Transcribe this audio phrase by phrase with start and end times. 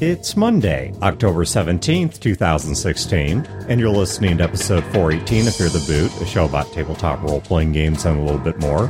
[0.00, 6.22] It's Monday, October 17th, 2016, and you're listening to episode 418 of Fear the Boot,
[6.22, 8.86] a show about tabletop role playing games and a little bit more.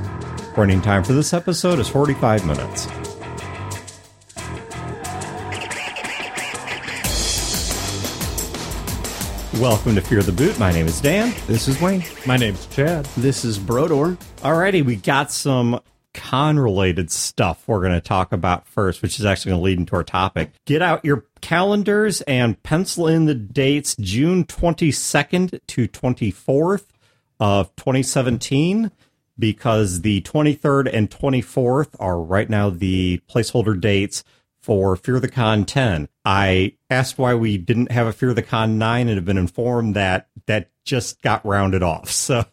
[0.56, 2.86] Running time for this episode is 45 minutes.
[9.60, 10.56] Welcome to Fear the Boot.
[10.60, 11.34] My name is Dan.
[11.48, 12.04] This is Wayne.
[12.24, 13.04] My name's Chad.
[13.16, 14.16] This is Brodeur.
[14.42, 15.80] Alrighty, we got some
[16.14, 19.78] con related stuff we're going to talk about first, which is actually going to lead
[19.78, 20.52] into our topic.
[20.66, 26.86] Get out your calendars and pencil in the dates June 22nd to 24th
[27.38, 28.90] of 2017
[29.38, 34.22] because the 23rd and 24th are right now the placeholder dates
[34.60, 36.08] for Fear the Con 10.
[36.24, 39.96] I asked why we didn't have a Fear the Con 9 and have been informed
[39.96, 42.10] that that just got rounded off.
[42.20, 42.44] So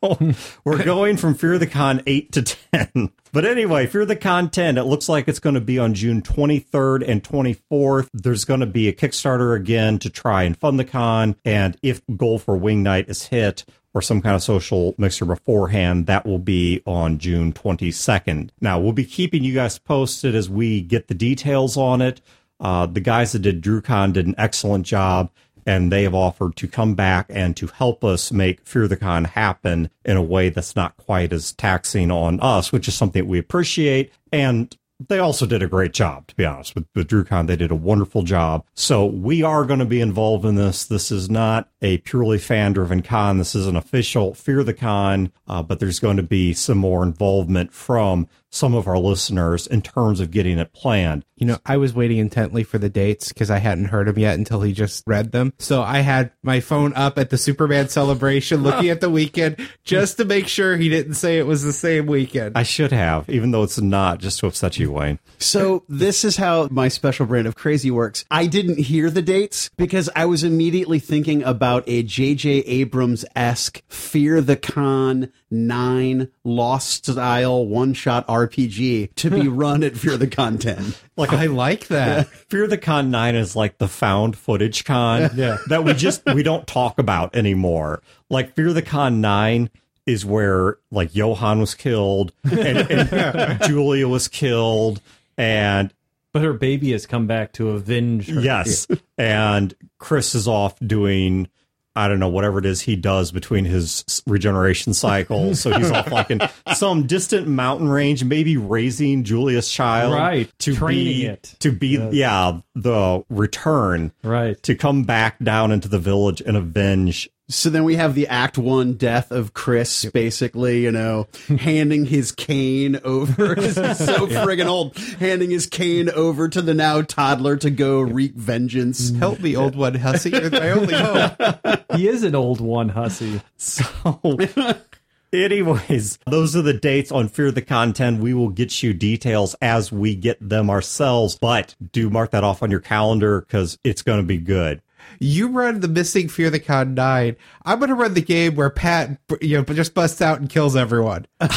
[0.63, 3.11] we're going from Fear the Con 8 to 10.
[3.37, 6.23] But anyway, if you're the content, it looks like it's going to be on June
[6.23, 8.07] 23rd and 24th.
[8.11, 11.35] There's going to be a Kickstarter again to try and fund the con.
[11.45, 13.63] And if goal for Wing Night is hit,
[13.93, 18.49] or some kind of social mixer beforehand, that will be on June 22nd.
[18.59, 22.21] Now, we'll be keeping you guys posted as we get the details on it.
[22.59, 25.29] Uh, the guys that did DrewCon did an excellent job,
[25.67, 29.25] and they have offered to come back and to help us make Fear the Con
[29.25, 33.29] happen in a way that's not quite as taxing on us, which is something that
[33.29, 34.11] we appreciate.
[34.31, 34.75] And
[35.09, 36.73] they also did a great job, to be honest.
[36.73, 38.65] With, with DrewCon, they did a wonderful job.
[38.73, 40.85] So we are going to be involved in this.
[40.85, 43.37] This is not a purely fan driven con.
[43.37, 47.03] This is an official Fear the Con, uh, but there's going to be some more
[47.03, 51.25] involvement from some of our listeners in terms of getting it planned.
[51.35, 54.37] You know, I was waiting intently for the dates because I hadn't heard them yet
[54.37, 55.53] until he just read them.
[55.59, 60.17] So I had my phone up at the Superman celebration looking at the weekend just
[60.17, 62.57] to make sure he didn't say it was the same weekend.
[62.57, 65.19] I should have, even though it's not, just to upset you, Wayne.
[65.37, 68.25] So this is how my special brand of crazy works.
[68.31, 72.49] I didn't hear the dates because I was immediately thinking about a J.J.
[72.59, 79.97] Abrams esque Fear the Con nine Lost style one shot RPG to be run at
[79.97, 80.93] Fear the Con 10.
[81.17, 82.27] Like I like that.
[82.29, 85.57] Fear the Con 9 is like the found footage con Yeah.
[85.67, 88.01] that we just we don't talk about anymore.
[88.29, 89.69] Like Fear the Con 9
[90.05, 95.01] is where like Johan was killed and, and Julia was killed
[95.37, 95.93] and
[96.31, 98.39] But her baby has come back to avenge her.
[98.39, 98.87] yes
[99.17, 101.49] and Chris is off doing
[101.97, 105.59] I don't know whatever it is he does between his regeneration cycles.
[105.59, 106.41] So he's off like in
[106.75, 110.51] some distant mountain range, maybe raising Julia's child, Right.
[110.59, 111.55] To Training be it.
[111.59, 112.13] to be Yes.
[112.13, 114.61] yeah the return Right.
[114.63, 117.29] to come back down into the village and avenge.
[117.49, 122.33] So then we have the act one death of Chris, basically, you know, handing his
[122.33, 123.55] cane over.
[123.61, 124.97] He's so friggin' old.
[124.97, 129.11] Handing his cane over to the now toddler to go wreak vengeance.
[129.15, 130.31] Help me, old one, hussy.
[130.31, 131.83] You're my only hope.
[131.95, 133.41] He is an old one, hussy.
[133.55, 133.83] So,
[135.33, 138.19] anyways, those are the dates on Fear the Con 10.
[138.19, 142.61] We will get you details as we get them ourselves, but do mark that off
[142.61, 144.81] on your calendar because it's going to be good.
[145.19, 147.35] You run the missing Fear the Con 9.
[147.65, 150.75] I'm going to run the game where Pat, you know, just busts out and kills
[150.75, 151.25] everyone.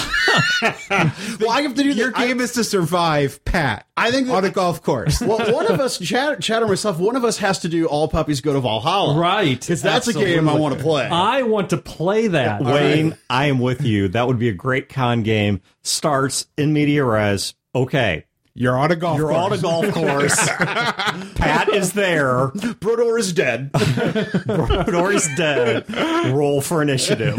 [0.61, 2.19] Well, I have to do Your that.
[2.19, 5.21] I- game is to survive Pat I think that- on a golf course.
[5.21, 8.09] well, one of us, Chad, Chad or myself, one of us has to do All
[8.09, 9.19] Puppies Go to Valhalla.
[9.19, 9.59] Right.
[9.59, 11.07] Because that's a game I want to play.
[11.07, 12.63] I want to play that.
[12.63, 14.09] Wayne, I am with you.
[14.09, 15.63] That would be a great con game.
[15.83, 17.55] Starts in media res.
[17.75, 18.27] Okay.
[18.55, 19.45] You're on a golf You're course.
[19.45, 20.37] on a golf course.
[21.37, 22.49] Pat is there.
[22.81, 23.71] Brodeur is dead.
[23.73, 25.89] Brodeur is dead.
[26.33, 27.39] Roll for initiative.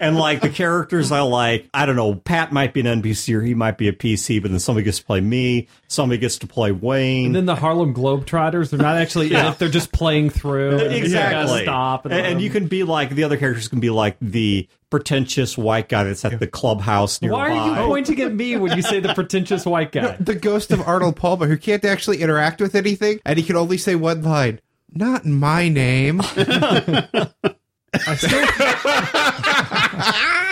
[0.00, 3.42] and like the characters I like, I don't know, Pat might be an NPC or
[3.42, 6.46] he might be a PC, but then somebody gets to play me, somebody gets to
[6.46, 7.26] play Wayne.
[7.26, 10.78] And then the Harlem Globetrotters, they're not actually in it, they're just playing through.
[10.78, 11.62] and you exactly.
[11.62, 12.06] Stop.
[12.06, 15.88] And, and you can be like the other characters can be like the pretentious white
[15.88, 17.36] guy that's at the clubhouse nearby.
[17.36, 20.16] Why are you pointing at me when you say the pretentious white guy?
[20.18, 23.78] the ghost of Arnold Palmer, who can't actually interact with anything, and he can only
[23.78, 24.60] say one line.
[24.94, 26.20] Not my name.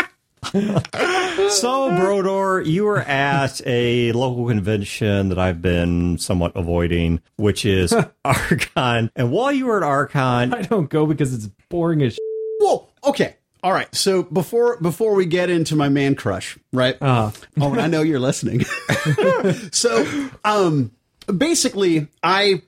[1.50, 7.92] So, Brodeur, you were at a local convention that I've been somewhat avoiding, which is
[8.24, 9.10] Archon.
[9.16, 12.18] And while you were at Archon, I don't go because it's boring as.
[12.60, 12.88] Whoa.
[13.04, 13.36] Okay.
[13.62, 13.92] All right.
[13.94, 16.96] So before before we get into my man crush, right?
[17.00, 17.30] Uh,
[17.60, 18.64] Oh, and I know you're listening.
[19.72, 20.92] so, um,
[21.36, 22.62] basically, I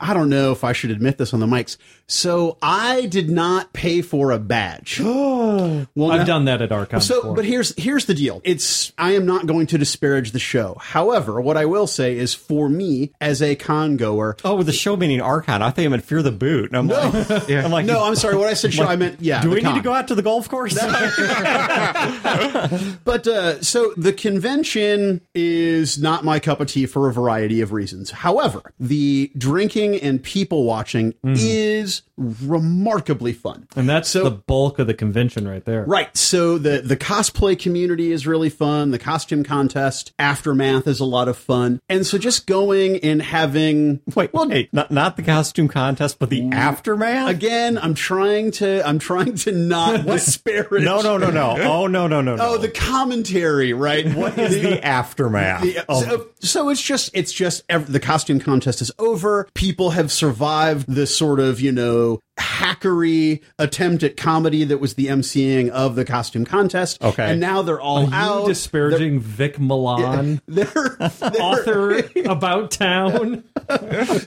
[0.00, 1.76] I don't know if I should admit this on the mics.
[2.10, 4.98] So I did not pay for a badge.
[5.04, 7.00] well, I've now- done that at Archon.
[7.02, 7.36] So, before.
[7.36, 8.40] but here's here's the deal.
[8.44, 10.76] It's I am not going to disparage the show.
[10.80, 14.72] However, what I will say is, for me as a con goer, Oh, with the
[14.72, 16.70] show meaning Archon, I think I meant Fear the Boot.
[16.72, 18.36] And I'm like, I'm like, no, I'm sorry.
[18.36, 19.42] What I said, show, I meant yeah.
[19.42, 20.78] do the we need to go out to the golf course?
[23.04, 27.72] But uh, so the convention is not my cup of tea for a variety of
[27.72, 28.10] reasons.
[28.10, 33.66] However, the drinking and people watching is remarkably fun.
[33.76, 35.84] and that's so- the bulk of the convention right there.
[35.84, 36.14] Right.
[36.16, 38.90] So the the cosplay community is really fun.
[38.90, 41.80] The costume contest aftermath is a lot of fun.
[41.88, 46.30] And so just going and having Wait, well, wait, not not the costume contest, but
[46.30, 47.28] the mm, aftermath.
[47.28, 50.84] again, I'm trying to I'm trying to not disparage.
[50.84, 51.56] No, no, no, no.
[51.58, 52.48] Oh, no, no, no, oh, no.
[52.54, 54.06] Oh, the commentary, right?
[54.14, 55.64] what is the aftermath?
[55.64, 59.48] Yeah, of- so, so it's just it's just the costume contest is over.
[59.54, 62.20] People have survived this sort of you know know
[62.68, 67.02] hackery attempt at comedy that was the emceeing of the costume contest.
[67.02, 67.32] Okay.
[67.32, 68.42] and now they're all Are out.
[68.42, 73.44] you disparaging Vic Milan, They're, they're author about town?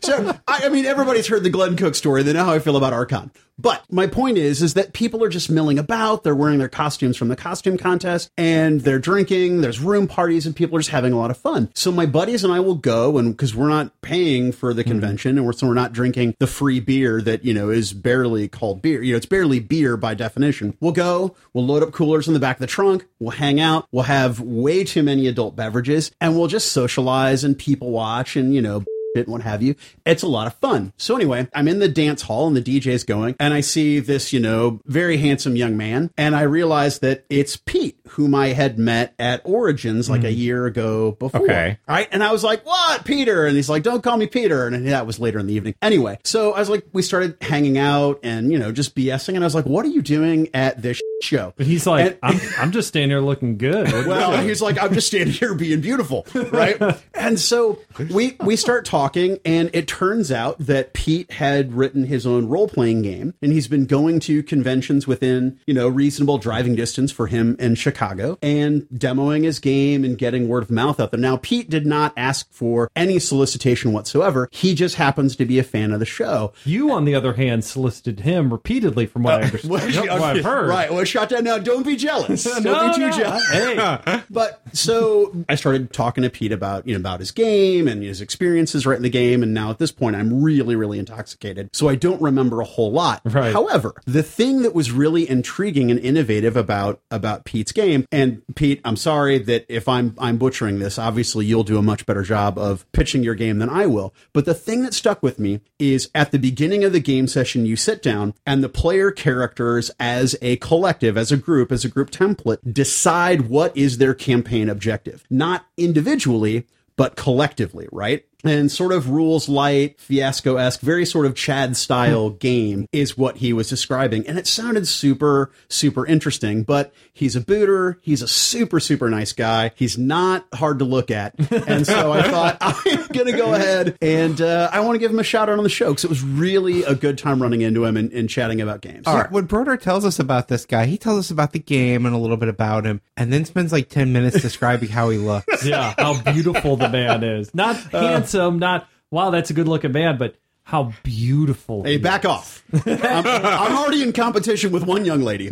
[0.04, 2.24] so, I, I mean, everybody's heard the Glenn Cook story.
[2.24, 3.32] They know how I feel about Archon.
[3.62, 6.24] But my point is, is that people are just milling about.
[6.24, 9.62] They're wearing their costumes from the costume contest and they're drinking.
[9.62, 11.70] There's room parties and people are just having a lot of fun.
[11.76, 14.90] So my buddies and I will go and because we're not paying for the hmm.
[14.90, 18.31] convention and we're, so we're not drinking the free beer that, you know, is barely
[18.48, 19.02] called beer.
[19.02, 20.78] You know, it's barely beer by definition.
[20.80, 23.06] We'll go, we'll load up coolers in the back of the trunk.
[23.20, 23.88] We'll hang out.
[23.92, 28.54] We'll have way too many adult beverages and we'll just socialize and people watch and,
[28.54, 28.84] you know,
[29.16, 29.76] and what have you.
[30.06, 30.94] It's a lot of fun.
[30.98, 34.34] So anyway, I'm in the dance hall and the DJ's going and I see this,
[34.34, 38.78] you know, very handsome young man and I realize that it's Pete whom I had
[38.78, 40.38] met at Origins like a hmm.
[40.38, 41.44] year ago before.
[41.44, 41.78] Okay.
[41.88, 42.08] Right.
[42.12, 43.46] And I was like, what, Peter?
[43.46, 44.68] And he's like, don't call me Peter.
[44.68, 45.76] And that was later in the evening.
[45.82, 49.36] Anyway, so I was like, we started hanging out and, you know, just BSing.
[49.36, 51.54] And I was like, what are you doing at this show?
[51.58, 53.92] But he's like, And- I'm, I'm just standing here looking good.
[53.92, 56.78] What- well, he's like, I'm just standing here being beautiful, right?
[57.14, 57.80] and so
[58.14, 62.68] we we start talking, and it turns out that Pete had written his own role
[62.68, 67.28] playing game, and he's been going to conventions within you know reasonable driving distance for
[67.28, 71.20] him in Chicago, and demoing his game and getting word of mouth out there.
[71.20, 74.50] Now, Pete did not ask for any solicitation whatsoever.
[74.52, 76.54] He just happens to be a fan of the show.
[76.66, 79.72] you, on the other hand, solicited him repeatedly, from what I uh, understand.
[79.72, 80.70] Well, what I've heard.
[80.70, 80.92] Right.
[80.94, 81.44] Well, shot down.
[81.44, 82.44] Now, don't be jealous.
[82.62, 83.12] Don't No, be too no.
[83.18, 83.50] jealous.
[83.50, 88.02] Hey, But so I started talking to Pete about, you know, about his game and
[88.04, 89.44] his experiences right in the game.
[89.44, 91.70] And now at this point, I'm really, really intoxicated.
[91.74, 93.22] So I don't remember a whole lot.
[93.26, 93.54] Right.
[93.54, 98.82] However, the thing that was really intriguing and innovative about, about Pete's game, and Pete,
[98.86, 102.58] I'm sorry that if I'm, I'm butchering this, obviously you'll do a much better job
[102.58, 104.14] of pitching your game than I will.
[104.34, 107.66] But the thing that stuck with me is at the beginning of the game session,
[107.66, 111.90] you sit down and the player characters as a collective, as a group, as a
[111.90, 115.24] group template, decide what is their campaign objective.
[115.30, 118.26] Not individually, but collectively, right?
[118.44, 123.38] And sort of rules light, fiasco esque, very sort of Chad style game is what
[123.38, 124.26] he was describing.
[124.28, 126.64] And it sounded super, super interesting.
[126.64, 128.00] But he's a booter.
[128.02, 129.72] He's a super, super nice guy.
[129.76, 131.36] He's not hard to look at.
[131.68, 135.12] And so I thought, I'm going to go ahead and uh, I want to give
[135.12, 137.62] him a shout out on the show because it was really a good time running
[137.62, 139.06] into him and, and chatting about games.
[139.06, 142.16] See, When Brodeur tells us about this guy, he tells us about the game and
[142.16, 145.66] a little bit about him, and then spends like 10 minutes describing how he looks.
[145.66, 147.54] yeah, how beautiful the man is.
[147.54, 151.84] Not handsome, not wow, that's a good looking man, but how beautiful.
[151.84, 152.64] Hey, back off.
[152.86, 155.50] I'm, I'm already in competition with one young lady.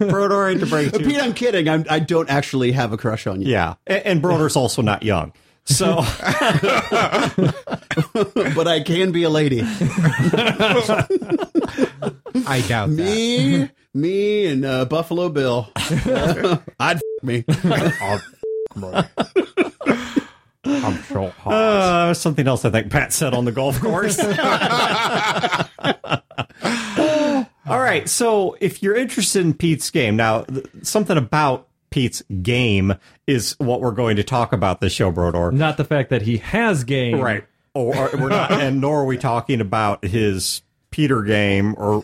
[0.00, 1.04] Brodeur, I hate to break you.
[1.04, 1.68] Pete, I'm kidding.
[1.68, 3.48] I'm, I don't actually have a crush on you.
[3.48, 5.32] Yeah, and, and Brodeur's also not young.
[5.64, 5.96] So
[8.56, 9.62] but I can be a lady.
[12.44, 12.96] I doubt that.
[12.96, 15.70] Me, me, and uh, Buffalo Bill.
[15.76, 17.44] I'd f- me.
[20.64, 21.52] I'm so hot.
[21.52, 24.18] uh, something else I think Pat said on the golf course.
[27.64, 32.94] All right, so if you're interested in Pete's game, now th- something about Pete's game
[33.26, 35.52] is what we're going to talk about this show, Brodeur.
[35.52, 37.20] Not the fact that he has game.
[37.20, 37.44] Right.
[37.74, 42.00] Or, or we're not, and nor are we talking about his Peter game or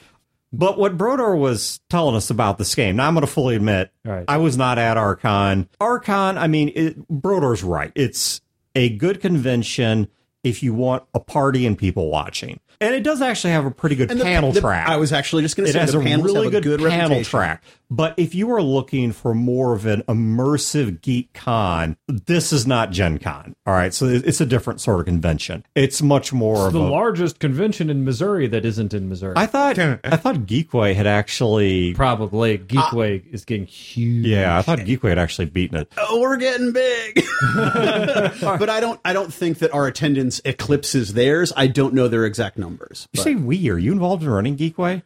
[0.51, 3.91] but what Brodeur was telling us about this game, now I'm going to fully admit,
[4.05, 4.25] Right.
[4.27, 5.67] I was not at Archon.
[5.81, 7.91] Archon, I mean, it, Brodeur's right.
[7.95, 8.41] It's
[8.75, 10.07] a good convention
[10.43, 12.59] if you want a party and people watching.
[12.81, 14.89] And it does actually have a pretty good And the- panel the- track.
[14.89, 16.47] I was actually just going to say it say has the a panels really have
[16.47, 17.29] a good, good panel reputation.
[17.29, 17.63] track.
[17.93, 22.89] But if you are looking for more of an immersive geek con, this is not
[22.89, 23.55] Gen Con.
[23.67, 23.93] All right.
[23.93, 25.63] So it's a different sort of convention.
[25.75, 29.35] It's much more of the a largest convention in Missouri that isn't in Missouri.
[29.37, 34.25] I thought I thought Geekway had actually Probably Geekway uh, is getting huge.
[34.25, 35.93] yeah, I thought Geekway had actually beaten it.
[35.95, 37.23] Oh, we're getting big.
[37.53, 41.53] but I don't I don't think that our attendance eclipses theirs.
[41.55, 43.07] I don't know their exact numbers.
[43.13, 43.69] You but- say we?
[43.69, 45.03] Are you involved in running Geekway?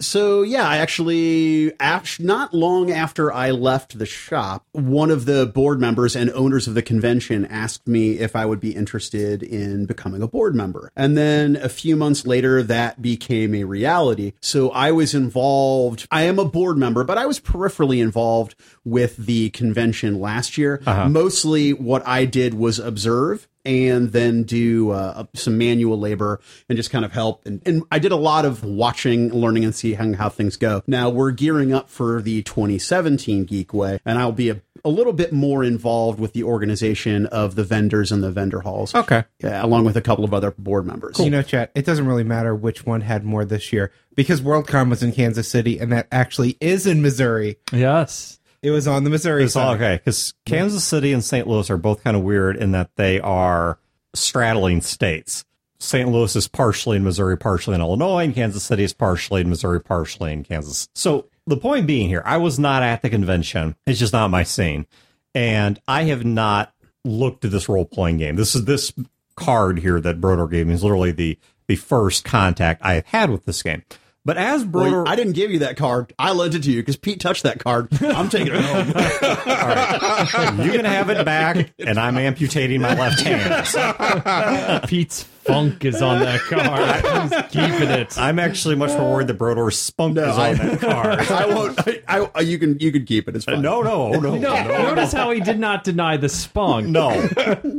[0.00, 1.72] So yeah, I actually,
[2.18, 6.74] not long after I left the shop, one of the board members and owners of
[6.74, 10.92] the convention asked me if I would be interested in becoming a board member.
[10.94, 14.34] And then a few months later, that became a reality.
[14.40, 16.06] So I was involved.
[16.10, 20.82] I am a board member, but I was peripherally involved with the convention last year.
[20.86, 21.08] Uh-huh.
[21.08, 26.90] Mostly, what I did was observe and then do uh, some manual labor and just
[26.90, 27.44] kind of help.
[27.44, 30.82] And, and I did a lot of watching, learning, and seeing how things go.
[30.86, 35.12] Now we're gearing up for the 2017 Geek Way, and I'll be a, a little
[35.12, 38.94] bit more involved with the organization of the vendors and the vendor halls.
[38.94, 39.24] Okay.
[39.40, 41.18] Yeah, along with a couple of other board members.
[41.18, 44.88] You know, Chad, it doesn't really matter which one had more this year because Worldcon
[44.88, 47.56] was in Kansas City and that actually is in Missouri.
[47.72, 48.38] Yes.
[48.66, 49.76] It was on the Missouri It's side.
[49.76, 51.46] okay because Kansas City and St.
[51.46, 53.78] Louis are both kind of weird in that they are
[54.12, 55.44] straddling states.
[55.78, 56.10] St.
[56.10, 59.80] Louis is partially in Missouri, partially in Illinois, and Kansas City is partially in Missouri,
[59.80, 60.88] partially in Kansas.
[60.96, 63.76] So the point being here, I was not at the convention.
[63.86, 64.88] It's just not my scene.
[65.32, 68.34] And I have not looked at this role playing game.
[68.34, 68.92] This is this
[69.36, 73.30] card here that Brodeur gave me is literally the the first contact I have had
[73.30, 73.84] with this game.
[74.26, 76.12] But as Brodeur, Well, I didn't give you that card.
[76.18, 77.86] I lent it to you because Pete touched that card.
[78.02, 78.88] I'm taking it home.
[80.66, 84.82] you can have it back, and I'm amputating my left hand.
[84.88, 87.30] Pete's funk is on that card.
[87.32, 88.18] He's keeping it.
[88.18, 91.18] I'm actually much more worried that Brodeur's spunk is I- on that card.
[91.30, 91.78] I won't.
[91.86, 92.78] I, I, uh, you can.
[92.78, 93.36] You can keep it.
[93.36, 93.62] It's fine.
[93.62, 96.88] No, no, no, no, No, notice how he did not deny the spunk.
[96.88, 97.10] no,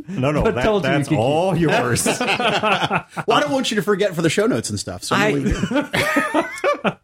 [0.07, 0.43] no, no.
[0.43, 2.05] But That, told you that's you could all yours.
[2.05, 5.03] Well, I don't want you to forget for the show notes and stuff.
[5.03, 5.63] So I'm I- gonna leave
[6.83, 6.97] it.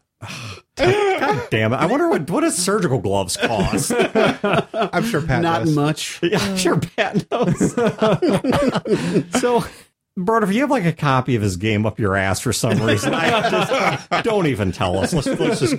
[0.76, 1.76] God damn it!
[1.76, 3.92] I wonder what what does surgical gloves cost?
[3.94, 5.42] I'm sure Pat knows.
[5.42, 5.74] not knows.
[5.76, 6.18] much.
[6.22, 7.74] yeah, I'm sure Pat knows.
[9.40, 9.64] so,
[10.16, 12.80] Brodeur, if you have like a copy of his game up your ass for some
[12.80, 15.12] reason, I just don't even tell us.
[15.12, 15.76] Let's, let's just.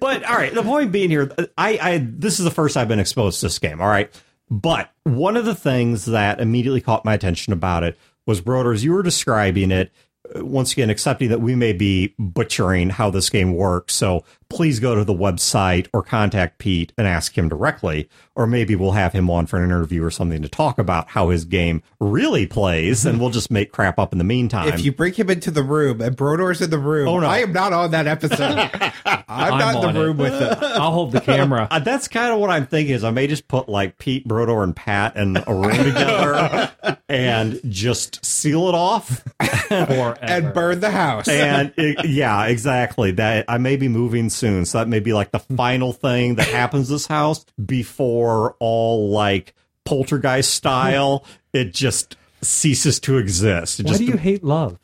[0.00, 2.98] But all right, the point being here, I, I this is the first I've been
[2.98, 3.80] exposed to this game.
[3.80, 4.10] All right,
[4.50, 8.82] but one of the things that immediately caught my attention about it was Brodeur, as
[8.82, 9.92] you were describing it.
[10.34, 13.94] uh, Once again, accepting that we may be butchering how this game works.
[13.94, 18.08] So please go to the website or contact Pete and ask him directly.
[18.34, 21.30] Or maybe we'll have him on for an interview or something to talk about how
[21.30, 24.68] his game really plays, and we'll just make crap up in the meantime.
[24.68, 27.26] If you bring him into the room and Brodeur's in the room, Oh, no.
[27.26, 28.58] I am not on that episode.
[29.28, 30.22] I'm, not in the room it.
[30.24, 30.58] with him.
[30.62, 31.68] I'll hold the camera.
[31.76, 34.62] Uh, that's kind of what I'm thinking is I may just put like Pete, Brodeur,
[34.62, 36.70] and Pat in a room together
[37.08, 39.24] and just seal it off.
[39.68, 40.16] Forever.
[40.22, 41.26] and burn the house.
[41.28, 43.10] And it, yeah, exactly.
[43.12, 46.46] That I may be moving soon, so that may be like the final thing that
[46.48, 51.24] happens this house before all like poltergeist style.
[51.52, 53.80] It just ceases to exist.
[53.80, 54.78] It Why just do you hate love?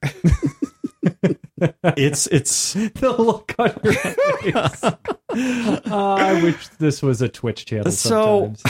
[1.96, 4.84] it's it's The look on your face.
[4.84, 4.96] Uh,
[5.90, 7.90] I wish this was a Twitch channel.
[7.90, 8.62] So- Sometimes.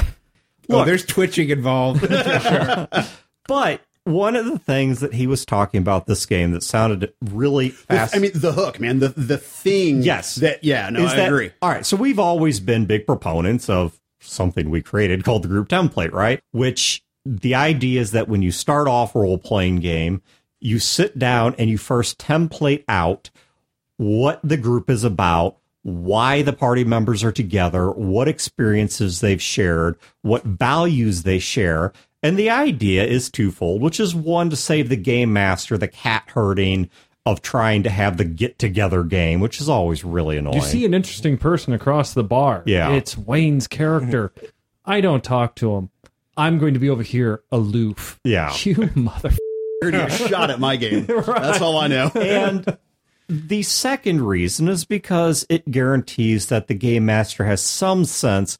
[0.70, 2.08] oh, there's twitching involved.
[3.46, 7.70] but one of the things that he was talking about this game that sounded really
[7.70, 8.14] fast.
[8.14, 9.00] I mean, the hook, man.
[9.00, 10.02] The the thing.
[10.02, 10.36] Yes.
[10.36, 10.62] That.
[10.62, 10.88] Yeah.
[10.90, 11.50] No, I that, agree.
[11.60, 15.68] All right, so we've always been big proponents of something we created called the group
[15.68, 16.40] template, right?
[16.52, 20.22] Which the idea is that when you start off a role playing game,
[20.60, 23.30] you sit down and you first template out
[23.96, 29.96] what the group is about, why the party members are together, what experiences they've shared,
[30.22, 31.92] what values they share.
[32.22, 36.24] And the idea is twofold, which is one to save the game master the cat
[36.28, 36.90] herding
[37.26, 40.56] of trying to have the get together game, which is always really annoying.
[40.56, 42.62] You see an interesting person across the bar.
[42.66, 42.92] Yeah.
[42.92, 44.32] It's Wayne's character.
[44.84, 45.90] I don't talk to him.
[46.36, 48.20] I'm going to be over here aloof.
[48.24, 48.54] Yeah.
[48.64, 49.32] You mother.
[49.82, 51.06] a shot at my game.
[51.26, 52.10] That's all I know.
[52.14, 52.78] And
[53.28, 58.58] the second reason is because it guarantees that the game master has some sense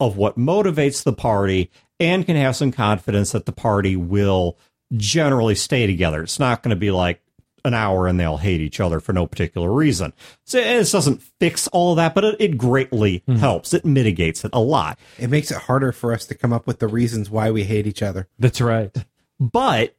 [0.00, 1.70] of what motivates the party
[2.00, 4.58] and can have some confidence that the party will
[4.96, 6.22] generally stay together.
[6.22, 7.20] It's not going to be like
[7.64, 10.12] an hour and they'll hate each other for no particular reason.
[10.44, 13.74] So this doesn't fix all of that, but it, it greatly helps.
[13.74, 14.98] It mitigates it a lot.
[15.18, 17.86] It makes it harder for us to come up with the reasons why we hate
[17.86, 18.28] each other.
[18.38, 18.96] That's right.
[19.40, 19.96] But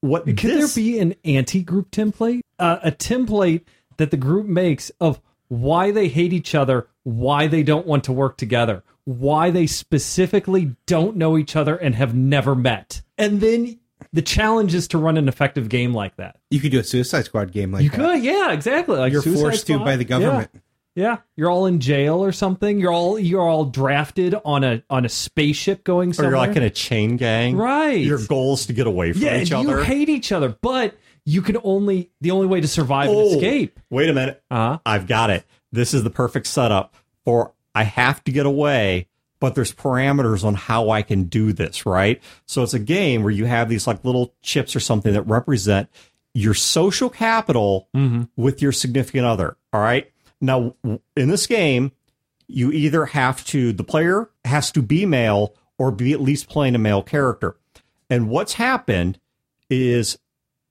[0.00, 2.40] what Could this, there be an anti-group template?
[2.58, 3.62] Uh, a template
[3.96, 5.20] that the group makes of
[5.52, 10.74] why they hate each other, why they don't want to work together, why they specifically
[10.86, 13.02] don't know each other and have never met.
[13.18, 13.78] And then
[14.14, 16.38] the challenge is to run an effective game like that.
[16.48, 17.84] You could do a Suicide Squad game like that.
[17.84, 18.14] You that.
[18.14, 18.96] could, yeah, exactly.
[18.96, 20.48] Like You're Suicide forced to by the government.
[20.54, 20.60] Yeah.
[20.94, 22.78] Yeah, you're all in jail or something.
[22.78, 26.32] You're all you're all drafted on a on a spaceship going or somewhere.
[26.32, 27.56] you're like in a chain gang.
[27.56, 27.92] Right.
[27.92, 29.78] Your goal is to get away from yeah, each and other.
[29.78, 30.94] you hate each other, but
[31.24, 33.78] you can only the only way to survive and Oh, escape.
[33.90, 34.42] Wait a minute.
[34.50, 34.78] Uh-huh.
[34.84, 35.44] I've got it.
[35.70, 39.08] This is the perfect setup for I have to get away,
[39.40, 42.20] but there's parameters on how I can do this, right?
[42.46, 45.88] So it's a game where you have these like little chips or something that represent
[46.34, 47.88] your social capital
[48.36, 49.56] with your significant other.
[49.72, 50.10] All right.
[50.40, 50.74] Now,
[51.16, 51.92] in this game,
[52.48, 56.74] you either have to, the player has to be male or be at least playing
[56.74, 57.56] a male character.
[58.10, 59.18] And what's happened
[59.70, 60.18] is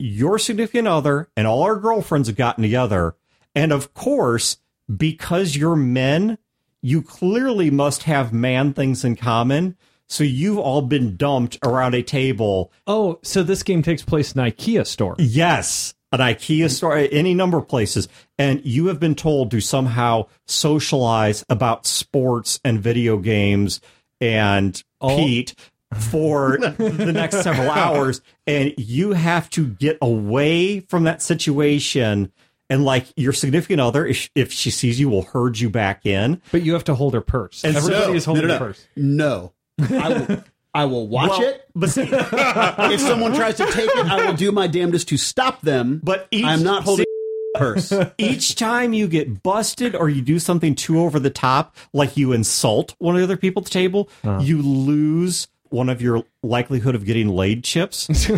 [0.02, 3.16] your significant other and all our girlfriends have gotten together.
[3.56, 4.58] And of course,
[4.96, 6.38] because you're men,
[6.82, 9.78] you clearly must have man things in common.
[10.08, 12.72] So you've all been dumped around a table.
[12.86, 15.16] Oh, so this game takes place in an IKEA store.
[15.20, 18.10] Yes, an IKEA store, any number of places.
[18.38, 23.80] And you have been told to somehow socialize about sports and video games
[24.20, 25.56] and Pete
[26.00, 28.22] for the next several hours.
[28.48, 32.32] And you have to get away from that situation.
[32.70, 36.42] And like your significant other, if, if she sees you, will herd you back in.
[36.52, 37.64] But you have to hold her purse.
[37.64, 38.88] And so- Everybody is holding no, her purse.
[38.96, 39.54] No.
[39.80, 40.44] I will,
[40.74, 41.70] I will watch Well, it.
[41.76, 45.62] But see, If someone tries to take it, I will do my damnedest to stop
[45.62, 46.00] them.
[46.04, 47.06] But each- I'm not holding
[47.56, 47.92] purse.
[48.18, 52.32] each time you get busted or you do something too over the top, like you
[52.32, 54.40] insult one of the other people at the table, uh-huh.
[54.42, 58.10] you lose one of your likelihood of getting laid chips.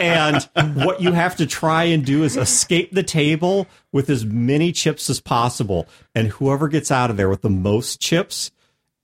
[0.00, 4.72] and what you have to try and do is escape the table with as many
[4.72, 5.86] chips as possible.
[6.14, 8.50] And whoever gets out of there with the most chips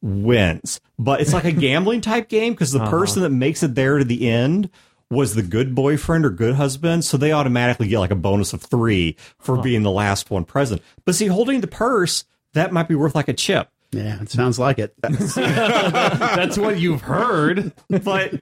[0.00, 0.80] wins.
[0.98, 2.90] But it's like a gambling type game because the uh-huh.
[2.90, 4.70] person that makes it there to the end
[5.10, 8.60] was the good boyfriend or good husband, so they automatically get like a bonus of
[8.60, 10.82] three for being the last one present.
[11.04, 13.70] But see, holding the purse, that might be worth like a chip.
[13.90, 14.94] Yeah, it sounds like it.
[15.00, 17.72] That's what you've heard.
[17.88, 18.40] But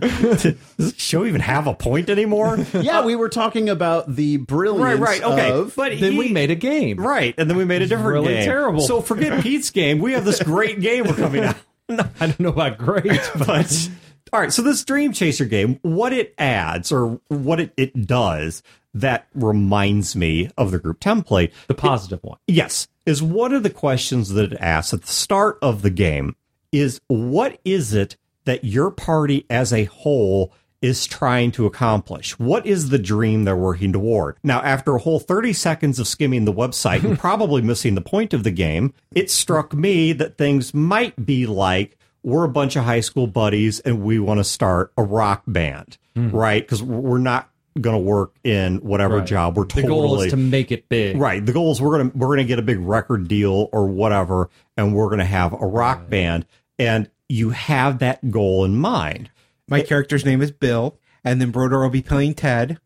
[0.00, 0.42] does
[0.76, 2.58] this show even have a point anymore?
[2.74, 5.52] Yeah, we were talking about the brilliance right, right, okay.
[5.52, 6.98] of but then he- we made a game.
[6.98, 8.44] right, and then we made a different really game.
[8.44, 8.80] terrible.
[8.80, 9.98] So forget Pete's game.
[10.00, 11.56] We have this great game we're coming out.
[11.88, 13.90] I don't know about great, but but
[14.32, 18.62] all right so this Dreamchaser game what it adds or what it, it does
[18.94, 22.38] that reminds me of the group template the positive one.
[22.46, 26.36] yes is one of the questions that it asks at the start of the game
[26.70, 32.38] is what is it that your party as a whole is trying to accomplish?
[32.38, 34.36] What is the dream they're working toward?
[34.42, 38.34] Now after a whole 30 seconds of skimming the website and probably missing the point
[38.34, 42.84] of the game it struck me that things might be like we're a bunch of
[42.84, 46.30] high school buddies and we want to start a rock band hmm.
[46.30, 46.62] right?
[46.62, 47.48] Because we're not
[47.80, 49.26] going to work in whatever Right.
[49.26, 51.16] job we're totally The goal is to make it big.
[51.16, 51.44] Right.
[51.44, 54.94] The goal is we're gonna we're gonna get a big record deal or whatever, and
[54.94, 56.44] we're gonna have a rock band,
[56.78, 59.30] and you have that goal in mind.
[59.68, 62.78] My character's name is Bill, and then Brodeur will be playing Ted.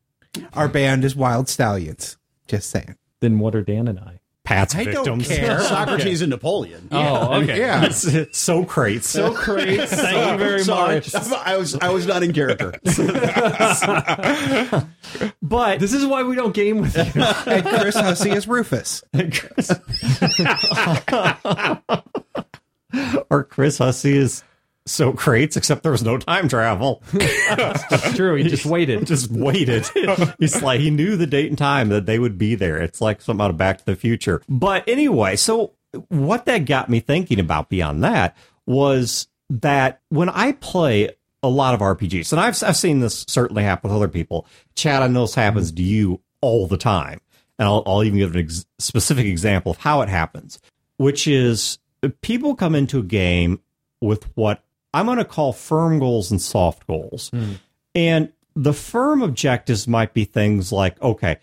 [0.53, 2.16] Our band is Wild Stallions.
[2.46, 2.96] Just saying.
[3.20, 4.20] Then what are Dan and I?
[4.46, 5.61] Pat's I don't care.
[5.61, 6.88] Socrates and Napoleon.
[6.92, 7.59] Oh, okay.
[7.59, 7.88] Yeah.
[7.90, 9.02] so great.
[9.02, 9.80] So great.
[9.88, 11.14] Thank you very Sorry, much.
[11.44, 12.78] I was I was not in character.
[15.42, 17.22] but This is why we don't game with you.
[17.52, 19.02] And Chris Hussey is Rufus.
[23.28, 24.44] or Chris Hussey is
[24.87, 27.03] so crates, except there was no time travel.
[27.12, 28.35] It's true.
[28.37, 29.07] He just waited.
[29.07, 29.87] just waited.
[30.38, 32.79] He's like he knew the date and time that they would be there.
[32.79, 34.42] It's like something out of Back to the Future.
[34.49, 35.72] But anyway, so
[36.09, 41.11] what that got me thinking about beyond that was that when I play
[41.42, 44.46] a lot of RPGs, and I've I've seen this certainly happen with other people.
[44.75, 47.20] Chad, I know this happens to you all the time,
[47.59, 50.59] and I'll, I'll even give an ex- specific example of how it happens,
[50.96, 51.79] which is
[52.20, 53.61] people come into a game
[54.01, 54.62] with what
[54.96, 57.28] I'm going to call firm goals and soft goals.
[57.28, 57.52] Hmm.
[57.94, 61.37] And the firm objectives might be things like, okay,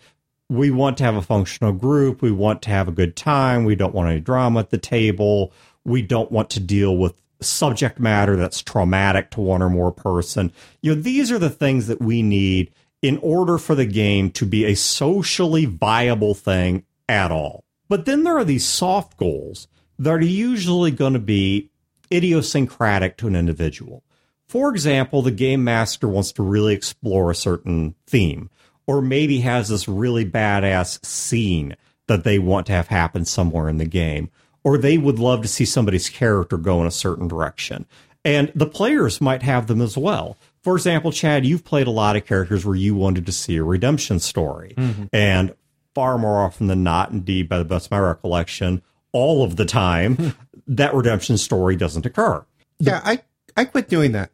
[0.50, 2.20] we want to have a functional group.
[2.20, 3.64] We want to have a good time.
[3.64, 5.52] We don't want any drama at the table.
[5.84, 10.52] We don't want to deal with subject matter that's traumatic to one or more person.
[10.82, 14.46] You know, these are the things that we need in order for the game to
[14.46, 17.62] be a socially viable thing at all.
[17.88, 19.68] But then there are these soft goals
[20.00, 21.70] that are usually going to be
[22.14, 24.02] idiosyncratic to an individual.
[24.46, 28.50] For example, the game master wants to really explore a certain theme,
[28.86, 33.78] or maybe has this really badass scene that they want to have happen somewhere in
[33.78, 34.30] the game,
[34.62, 37.86] or they would love to see somebody's character go in a certain direction.
[38.24, 40.38] And the players might have them as well.
[40.62, 43.64] For example, Chad, you've played a lot of characters where you wanted to see a
[43.64, 44.74] redemption story.
[44.76, 45.04] Mm-hmm.
[45.12, 45.54] And
[45.94, 49.66] far more often than not, indeed, by the best of my recollection, all of the
[49.66, 50.34] time,
[50.66, 52.44] that redemption story doesn't occur.
[52.78, 53.20] Yeah, I
[53.56, 54.30] I quit doing that.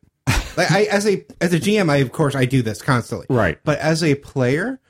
[0.56, 3.26] Like I as a as a GM, I of course I do this constantly.
[3.30, 3.58] Right.
[3.64, 4.80] But as a player,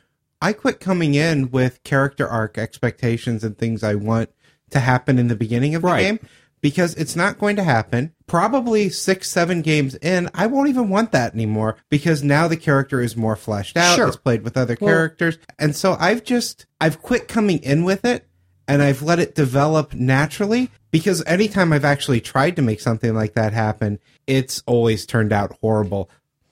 [0.40, 4.30] I quit coming in with character arc expectations and things I want
[4.70, 6.02] to happen in the beginning of the Right.
[6.02, 6.20] game
[6.62, 8.12] because it's not going to happen.
[8.26, 13.00] Probably six, seven games in, I won't even want that anymore because now the character
[13.00, 13.96] is more fleshed out.
[13.96, 14.08] Sure.
[14.08, 15.38] It's played with other characters.
[15.58, 18.26] And so I've just, I've quit coming in with it
[18.68, 23.34] and I've let it develop naturally because anytime I've actually tried to make something like
[23.34, 26.10] that happen, it's always turned out horrible.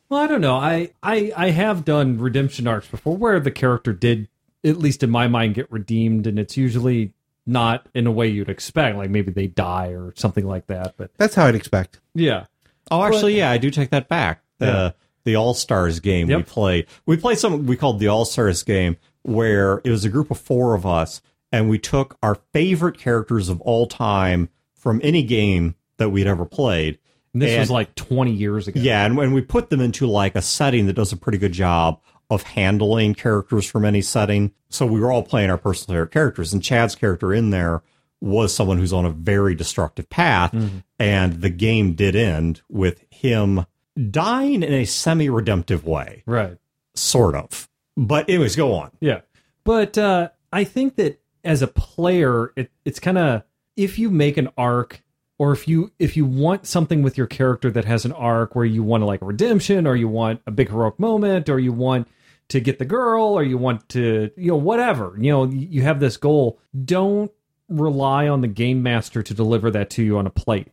[0.09, 0.57] Well, I don't know.
[0.57, 4.29] I, I I have done redemption arcs before where the character did,
[4.65, 7.13] at least in my mind, get redeemed, and it's usually
[7.47, 8.97] not in a way you'd expect.
[8.97, 10.95] Like maybe they die or something like that.
[10.97, 12.01] But That's how I'd expect.
[12.15, 12.45] yeah,
[12.91, 14.43] Oh, actually, yeah, I do take that back.
[14.59, 14.91] The Yeah.
[15.25, 16.47] the All Stars game we Yep.
[16.47, 16.87] played.
[17.05, 20.39] We played something we called the All Stars game, where it was a group of
[20.39, 21.21] four of us,
[21.53, 26.45] and we took our favorite characters of all time from any game that we'd ever
[26.45, 26.99] played.
[27.35, 28.81] and this And- was like 20 years ago.
[28.81, 31.53] Yeah, and when we put them into like a setting that does a pretty good
[31.53, 34.53] job of handling characters from any setting.
[34.71, 37.83] So we were all playing our personal favorite characters, and Chad's character in there
[38.21, 40.55] was someone who's on a very destructive path,
[40.99, 43.65] and the game did end with him
[44.11, 46.59] dying in a semi-redemptive way, right.
[46.95, 47.69] sort of.
[47.97, 48.91] But anyways, go on.
[49.01, 49.21] Yeah.
[49.65, 53.43] But uh, I think that as a player, it, it's kind of
[53.77, 55.03] if you make an arc
[55.39, 58.65] or if you if you want something with your character that has an arc where
[58.65, 62.09] you want to like redemption or you want a big heroic moment or you want
[62.49, 66.01] to get the girl or you want to you know whatever you know you have
[66.01, 67.31] this goal don't
[67.69, 70.69] rely on the game master to deliver that to you on a plate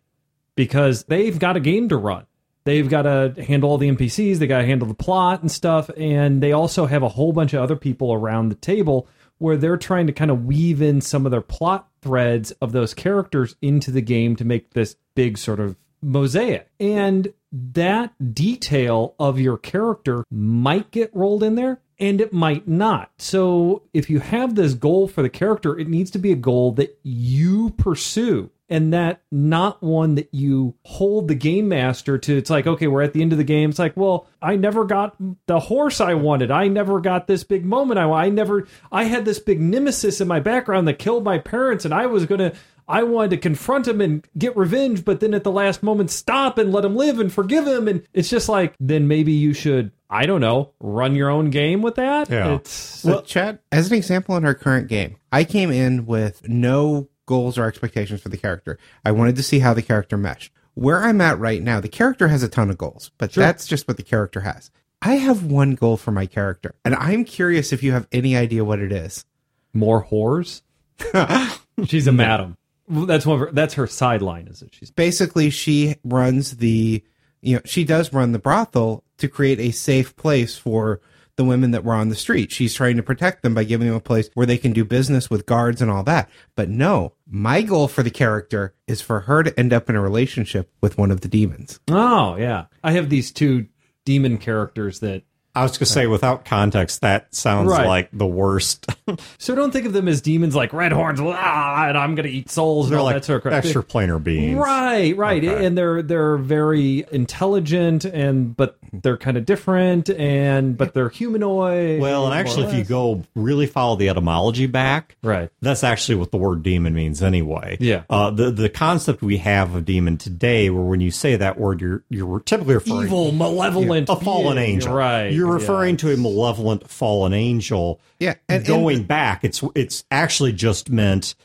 [0.56, 2.25] because they've got a game to run.
[2.63, 5.89] They've got to handle all the NPCs, they got to handle the plot and stuff,
[5.95, 9.77] and they also have a whole bunch of other people around the table where they're
[9.77, 13.91] trying to kind of weave in some of their plot threads of those characters into
[13.91, 16.69] the game to make this big sort of mosaic.
[16.79, 23.11] And that detail of your character might get rolled in there and it might not.
[23.17, 26.73] So if you have this goal for the character, it needs to be a goal
[26.73, 32.38] that you pursue and that not one that you hold the game master to.
[32.38, 33.69] It's like okay we're at the end of the game.
[33.69, 35.15] It's like well i never got
[35.47, 36.51] the horse i wanted.
[36.51, 40.28] I never got this big moment i i never i had this big nemesis in
[40.28, 42.54] my background that killed my parents and i was gonna
[42.88, 46.58] i wanted to confront him and get revenge but then at the last moment stop
[46.58, 47.88] and let him live and forgive him.
[47.88, 51.82] And it's just like then maybe you should i don't know run your own game
[51.82, 52.30] with that.
[52.30, 52.56] Yeah.
[52.56, 57.10] it's So, Chad, as an example in our current game, I came in with no
[57.25, 58.77] goals or expectations for the character.
[59.03, 60.51] I wanted to see how the character meshed.
[60.73, 63.88] Where I'm at right now, the character has a ton of goals, but that's just
[63.88, 64.71] what the character has.
[65.01, 68.65] I have one goal for my character, and I'm curious if you have any idea
[68.65, 69.25] what it is.
[69.73, 70.61] more whores
[71.85, 72.57] she's a madam
[72.88, 77.03] Well, that's one of her, that's her sideline is it she's Basically, she runs the,
[77.41, 81.01] you know, she does run the brothel to create a safe place for
[81.37, 82.51] the women that were on the street.
[82.51, 85.29] She's trying to protect them by giving them a place where they can do business
[85.29, 86.29] with guards and all that.
[86.55, 90.01] But no, my goal for the character is for her to end up in a
[90.01, 91.79] relationship with one of the demons.
[91.89, 93.67] Oh yeah, I have these two
[94.05, 95.23] demon characters that.
[95.55, 97.87] I was going to say, without context, that sounds Right.
[97.87, 98.85] like the worst.
[99.37, 102.49] So don't think of them as demons like red horns, ah, and I'm gonna eat
[102.49, 103.53] souls They're all like that sort of crap.
[103.63, 104.57] extra planar beings.
[104.57, 105.63] Right, right, Okay.
[105.65, 111.99] and they're they're very intelligent, and but they're kind of different, and but they're humanoid.
[112.01, 116.31] Well, and actually, if you go really follow the etymology back, right, that's actually what
[116.31, 117.77] the word demon means anyway.
[117.79, 118.03] Yeah.
[118.09, 121.79] Uh, the the concept we have of demon today, where when you say that word,
[121.81, 124.75] you're you're typically referring evil, malevolent, a fallen being.
[124.75, 124.93] angel.
[124.95, 125.31] right?
[125.31, 127.99] You're you're referring to a malevolent fallen angel.
[128.19, 131.36] Yeah, and- and- going back, it's it's actually just meant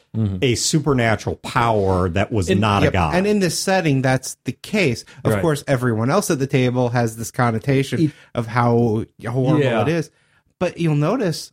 [0.43, 3.15] a supernatural power that was not a god.
[3.15, 5.05] And in this setting, that's the case.
[5.25, 5.41] Of Right.
[5.43, 9.83] course, everyone else at the table has this connotation of how horrible Yeah.
[9.83, 10.11] it is.
[10.59, 11.53] But you'll notice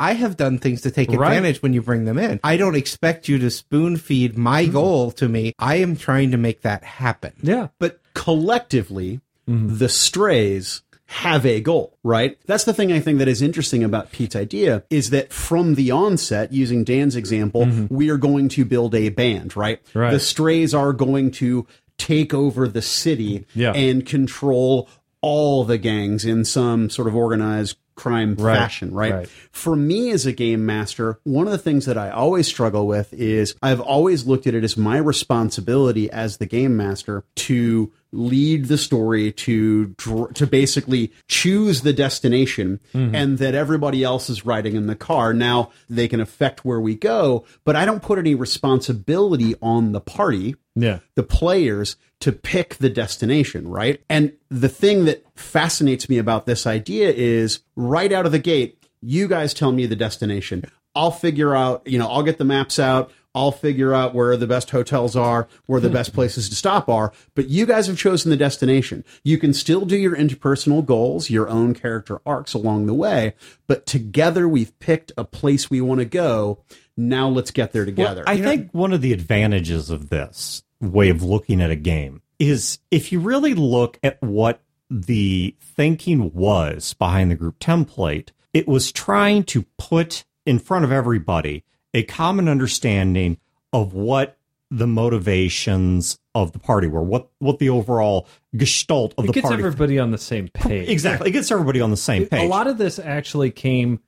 [0.00, 1.32] I have done things to take Right.
[1.36, 2.38] advantage when you bring them in.
[2.44, 4.72] I don't expect you to spoon feed my Mm-hmm.
[4.72, 5.52] goal to me.
[5.58, 7.32] I am trying to make that happen.
[7.42, 7.68] Yeah.
[7.80, 12.38] but collectively, the strays have a goal, right?
[12.44, 15.90] That's the thing I think that is interesting about Pete's idea is that from the
[15.90, 17.94] onset, using Dan's example, mm-hmm.
[17.94, 19.80] we are going to build a band, right?
[19.94, 20.10] Right.
[20.10, 21.66] The strays are going to
[21.96, 23.72] take over the city Yeah.
[23.72, 24.88] and control
[25.22, 29.12] all the gangs in some sort of organized crime fashion, right?
[29.12, 29.28] right.
[29.50, 33.12] For me as a game master, one of the things that I always struggle with
[33.12, 38.66] is I've always looked at it as my responsibility as the game master to lead
[38.66, 39.94] the story to
[40.34, 43.14] to basically choose the destination mm-hmm.
[43.14, 46.94] and that everybody else is riding in the car now they can affect where we
[46.94, 51.00] go but I don't put any responsibility on the party Yeah.
[51.16, 54.02] the players to pick the destination, right?
[54.08, 58.84] And the thing that fascinates me about this idea is right out of the gate,
[59.00, 60.64] you guys tell me the destination.
[60.96, 63.12] I'll figure out, you know, I'll get the maps out.
[63.34, 65.94] I'll figure out where the best hotels are, where the hmm.
[65.94, 67.12] best places to stop are.
[67.34, 69.04] But you guys have chosen the destination.
[69.22, 73.34] You can still do your interpersonal goals, your own character arcs along the way.
[73.66, 76.64] But together we've picked a place we want to go.
[76.96, 78.24] Now let's get there together.
[78.26, 82.78] I think one of the advantages of this way of looking at a game is
[82.90, 88.90] if you really look at what the thinking was behind the group template, it was
[88.90, 91.64] trying to put in front of everybody
[91.98, 93.38] a common understanding
[93.72, 94.36] of what
[94.70, 99.42] the motivations of the party were, what what the overall gestalt of It the gets
[99.44, 99.56] party.
[99.56, 100.88] Gets everybody on the same page.
[100.88, 102.44] exactly, it gets everybody on the same page.
[102.44, 104.00] A lot of this actually came,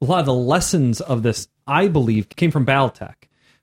[0.00, 3.14] a lot of the lessons of this, I believe, came from BattleTech,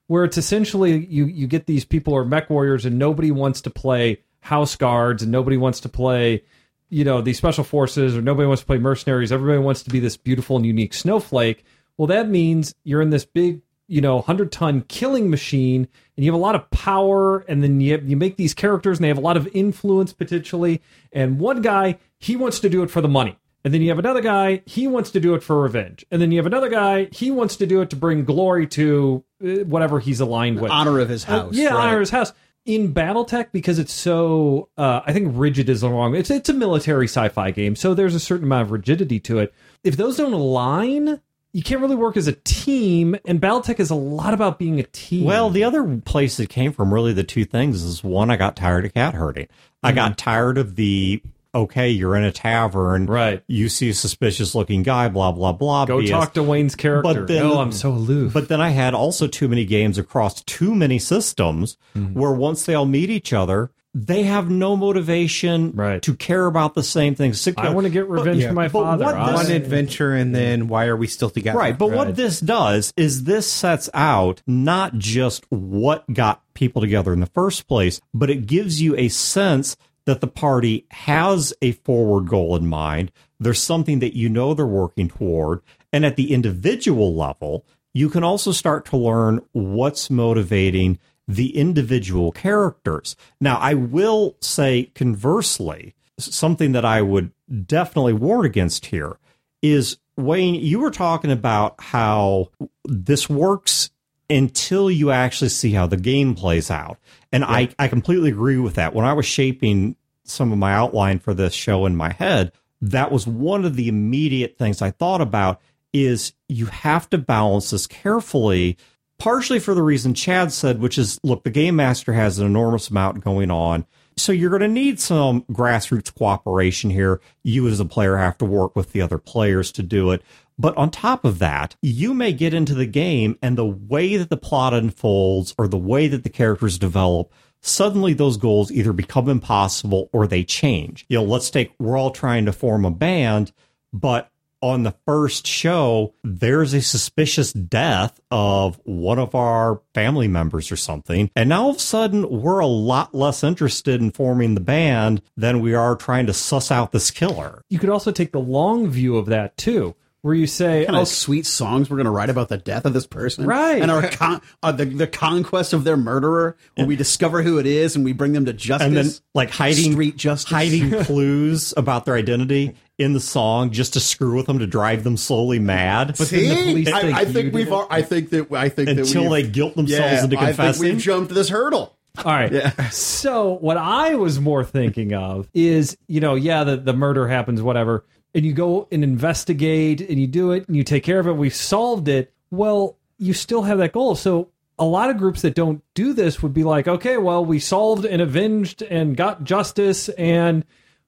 [0.06, 3.70] where it's essentially you you get these people are mech warriors and nobody wants to
[3.70, 6.42] play house guards and nobody wants to play,
[6.90, 9.32] you know, these special forces or nobody wants to play mercenaries.
[9.32, 11.64] Everybody wants to be this beautiful and unique snowflake.
[11.96, 16.32] Well, that means you're in this big, you know, hundred ton killing machine, and you
[16.32, 19.18] have a lot of power, and then you you make these characters, and they have
[19.18, 20.80] a lot of influence potentially.
[21.12, 23.36] And one guy, he wants to do it for the money.
[23.64, 26.04] And then you have another guy, he wants to do it for revenge.
[26.10, 29.22] And then you have another guy, he wants to do it to bring glory to
[29.44, 30.70] uh, whatever he's aligned with.
[30.72, 31.54] honor of his Uh, house.
[31.54, 31.74] yeah, right?
[31.86, 32.32] honor of his house.
[32.64, 36.14] In BattleTech, because it's so, uh, I think rigid is the wrong.
[36.16, 39.52] It's it's a military sci-fi game, so there's a certain amount of rigidity to it.
[39.84, 41.20] If those don't align,
[41.52, 43.16] you can't really work as a team.
[43.24, 45.24] And BattleTech is a lot about being a team.
[45.24, 48.56] Well, the other place it came from, really, the two things is one, I got
[48.56, 49.48] tired of cat herding.
[49.82, 51.22] I got tired of the
[51.54, 53.42] okay, you're in a tavern, Right.
[53.46, 55.84] You see a suspicious looking guy, blah blah blah.
[55.84, 56.08] go BS.
[56.08, 57.12] talk to Wayne's character.
[57.12, 58.32] But then- no, I'm so aloof.
[58.32, 62.18] But then I had also too many games across too many systems Mm-hmm.
[62.18, 66.00] where once they all meet each other, they have no motivation Right.
[66.02, 67.46] to care about the same things.
[67.58, 69.04] I want to get revenge yeah, for my but father.
[69.04, 71.58] what One adventure, and then why are we still together?
[71.58, 71.96] Right, but Right.
[71.98, 77.26] what this does is this sets out not just what got people together in the
[77.26, 79.76] first place, but it gives you a sense
[80.06, 83.12] that the party has a forward goal in mind.
[83.38, 85.60] There's something that you know they're working toward.
[85.92, 92.32] And at the individual level, you can also start to learn what's motivating the individual
[92.32, 93.16] characters.
[93.40, 97.32] Now, I will say conversely, something that I would
[97.66, 99.18] definitely warn against here
[99.62, 102.50] is Wayne, you were talking about how
[102.84, 103.90] this works
[104.28, 106.98] until you actually see how the game plays out.
[107.32, 108.94] And I, I completely agree with that.
[108.94, 113.12] When I was shaping some of my outline for this show in my head, that
[113.12, 115.60] was one of the immediate things I thought about
[115.92, 118.76] is you have to balance this carefully,
[119.18, 122.90] partially for the reason Chad said, which is look, the game master has an enormous
[122.90, 123.86] amount going on.
[124.16, 127.20] So you're going to need some grassroots cooperation here.
[127.42, 130.22] You as a player have to work with the other players to do it.
[130.58, 134.28] But on top of that, you may get into the game and the way that
[134.28, 139.28] the plot unfolds or the way that the characters develop, suddenly those goals either become
[139.28, 141.06] impossible or they change.
[141.08, 143.52] You know, let's take, we're all trying to form a band,
[143.92, 144.30] but
[144.62, 150.76] on the first show, there's a suspicious death of one of our family members or
[150.76, 151.30] something.
[151.34, 155.20] And now all of a sudden, we're a lot less interested in forming the band
[155.36, 157.62] than we are trying to suss out this killer.
[157.68, 161.06] you could also take the long view of that too, where you say, kind of
[161.08, 163.82] sweet songs we're going to write about the death of this person, Right.
[163.82, 167.66] And our con- uh, the the conquest of their murderer, where we discover who it
[167.66, 168.86] is and we bring them to justice.
[168.86, 173.94] and then like hiding street justice, hiding clues about their identity in the song just
[173.94, 177.16] to screw with them to drive them slowly mad But then the police I, think
[177.16, 177.66] I you think we've.
[177.68, 177.72] it.
[177.72, 178.52] al- I think that.
[178.52, 180.84] I think until that they we've, guilt themselves yeah, into I think confessing.
[180.88, 181.96] we've jumped this hurdle.
[182.18, 182.52] All right.
[182.52, 182.90] Yeah.
[182.90, 187.62] So what I was more thinking of is, you know, yeah, the, the murder happens,
[187.62, 188.04] whatever,
[188.34, 191.32] and you go and investigate and you do it and you take care of it.
[191.32, 192.32] We've solved it.
[192.50, 194.14] Well, you still have that goal.
[194.14, 197.58] So a lot of groups that don't do this would be like, okay, well, we
[197.58, 200.64] solved and avenged and got justice, and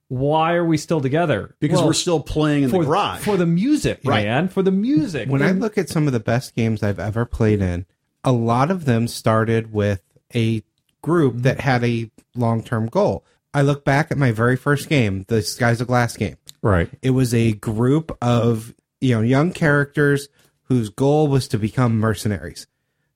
[0.08, 1.56] why are we still together?
[1.60, 3.22] Because Well, we're still playing in for the garage.
[3.22, 4.24] for the music, Right.
[4.24, 5.28] man, for the music.
[5.28, 7.86] When I look at some of the best games I've ever played in,
[8.22, 10.02] a lot of them started with
[10.34, 10.62] a
[11.02, 11.42] group mm-hmm.
[11.42, 13.24] that had a long term goal.
[13.52, 16.36] I look back at my very first game, the Skies of Glass game.
[16.64, 20.28] Right It was a group of you know young characters
[20.64, 22.66] whose goal was to become mercenaries.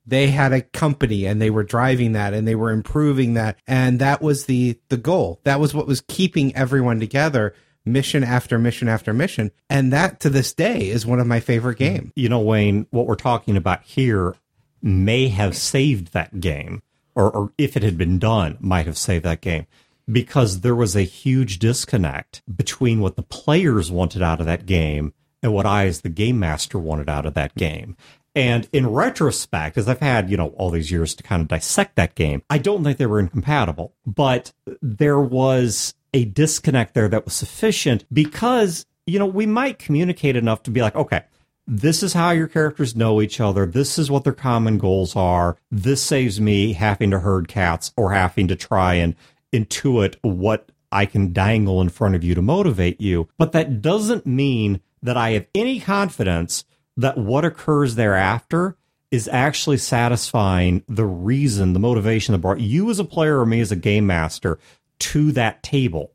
[0.07, 3.99] They had a company and they were driving that and they were improving that and
[3.99, 5.41] that was the the goal.
[5.45, 10.31] That was what was keeping everyone together mission after mission after mission and that to
[10.31, 11.85] this day is one of my favorite hmm.
[11.85, 12.13] games.
[12.15, 14.35] you know wayne what we're talking about here
[14.83, 16.83] may have saved that game
[17.15, 19.67] or, or if it had been done might have saved that game
[20.11, 25.13] because there was a huge disconnect between what the players wanted out of that game
[25.43, 27.97] and what I, as the game master, wanted out of that game.
[28.35, 31.97] And in retrospect, as I've had, you know, all these years to kind of dissect
[31.97, 37.25] that game, I don't think they were incompatible, but there was a disconnect there that
[37.25, 41.25] was sufficient because, you know, we might communicate enough to be like, okay,
[41.67, 43.67] this is how your characters know each other.
[43.67, 45.57] This is what their common goals are.
[45.71, 49.15] This saves me having to herd cats or having to try and
[49.53, 53.29] intuit what I can dangle in front of you to motivate you.
[53.37, 56.65] But that doesn't mean that I have any confidence
[56.97, 58.77] that what occurs thereafter
[59.11, 63.61] is actually satisfying the reason, the motivation that brought you as a player or me
[63.61, 64.59] as a game master
[64.99, 66.13] to that table.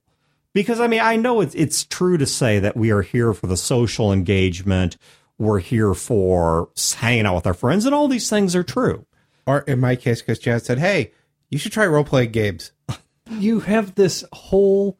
[0.54, 3.48] Because I mean, I know it's it's true to say that we are here for
[3.48, 4.98] the social engagement,
[5.40, 9.08] we're here for hanging out with our friends, and all these things are true.
[9.48, 11.12] Or in my case, because Chad said, "Hey,
[11.50, 12.72] you should try role playing games."
[13.42, 14.98] You have this whole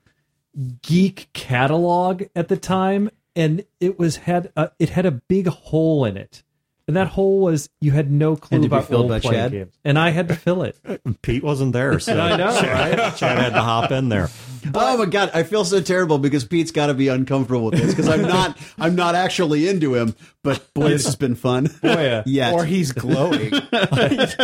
[0.82, 6.06] geek catalog at the time and it was had a, it had a big hole
[6.06, 6.44] in it
[6.88, 9.52] and that hole was you had no clue And about filled by role-playing Chad?
[9.52, 10.78] games and i had to fill it
[11.22, 14.30] Pete wasn't there, so I know, Chad, Chad had to hop in there.
[14.74, 17.92] oh my god, I feel so terrible because Pete's got to be uncomfortable with this
[17.94, 18.58] because I'm not.
[18.78, 20.16] I'm not actually into him.
[20.44, 21.70] But boy, this has been fun.
[21.84, 22.24] yeah.
[22.26, 22.54] Yet.
[22.54, 23.52] Or he's glowing.
[23.54, 24.36] it's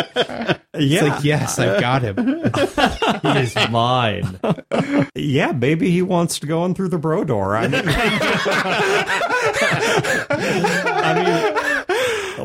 [0.77, 2.15] Yeah, like, yes, I've got him.
[3.21, 4.39] he is mine
[5.15, 7.55] yeah, maybe he wants to go in through the bro door.
[7.55, 7.83] I mean,
[10.31, 11.58] I mean,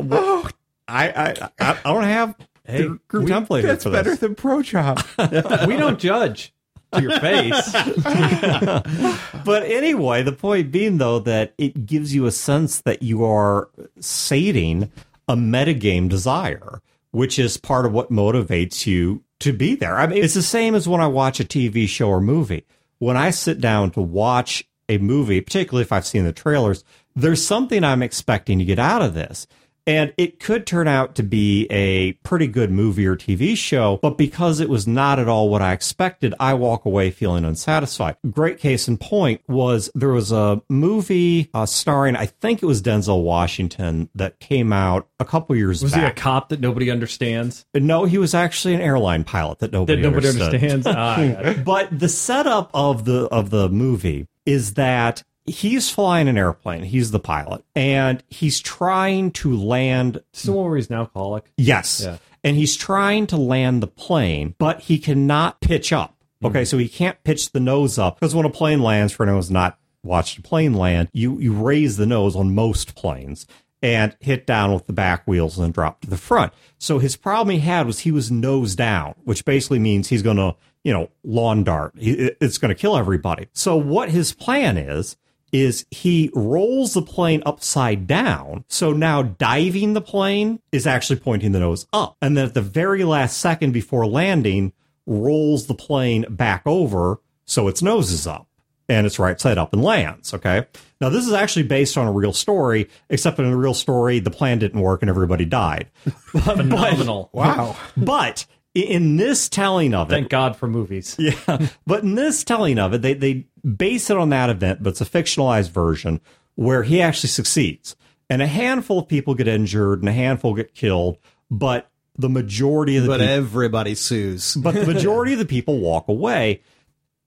[0.09, 0.49] wha- oh,
[0.87, 4.19] I, I, I I don't have Hey, the group we- template That's for better this.
[4.19, 5.01] than Pro Job.
[5.17, 6.53] we don't judge
[6.93, 7.71] to your face
[9.45, 13.69] But anyway, the point being though that it gives you a sense that you are
[13.99, 14.91] sating
[15.27, 19.97] a metagame desire, which is part of what motivates you to be there.
[19.97, 22.65] I mean, it's the same as when I watch a TV show or movie.
[22.99, 26.83] When I sit down to watch a movie, particularly if I've seen the trailers,
[27.15, 29.47] there's something I'm expecting to get out of this.
[29.87, 34.17] And it could turn out to be a pretty good movie or TV show, but
[34.17, 38.17] because it was not at all what I expected, I walk away feeling unsatisfied.
[38.31, 42.81] Great case in point was there was a movie uh, starring, I think it was
[42.81, 47.65] Denzel Washington, that came out a couple years was he a cop that nobody understands
[47.73, 50.55] no, he was actually an airline pilot that nobody, that nobody understood.
[50.55, 51.65] understands ah, I got it.
[51.65, 56.83] But the setup of the of the movie is that he's flying an airplane.
[56.83, 60.21] He's the pilot, and he's trying to land.
[60.43, 62.17] The one where he's an alcoholic Yes, Yeah.
[62.43, 66.15] and he's trying to land the plane, but he cannot pitch up.
[66.41, 66.47] Hmm.
[66.47, 69.37] Okay, so he can't pitch the nose up because when a plane lands, for anyone
[69.39, 73.45] who's not watched a plane land, you you raise the nose on most planes
[73.81, 76.51] and hit down with the back wheels and then drop to the front.
[76.79, 80.37] So his problem he had was he was nose down, which basically means he's going
[80.37, 81.93] to, you know, lawn dart.
[81.97, 83.47] It's going to kill everybody.
[83.53, 85.17] So what his plan is,
[85.61, 88.65] is he rolls the plane upside down.
[88.67, 92.17] So now diving the plane is actually pointing the nose up.
[92.21, 94.73] And then at the very last second before landing,
[95.05, 98.47] rolls the plane back over so its nose is up
[98.89, 100.33] and it's right side up and lands.
[100.33, 100.65] Okay.
[100.99, 104.31] Now, this is actually based on a real story, except in a real story, the
[104.31, 105.89] plan didn't work and everybody died.
[106.25, 107.77] phenomenal Wow.
[107.95, 112.77] But in this telling of it, thank god for movies yeah, but in this telling
[112.77, 116.21] of it, they they base it on that event, but it's a fictionalized version
[116.55, 117.95] where he actually succeeds.
[118.29, 121.17] And a handful of people get injured and a handful get killed,
[121.51, 124.55] but the majority of the But people, everybody sues.
[124.55, 126.61] but the majority of the people walk away.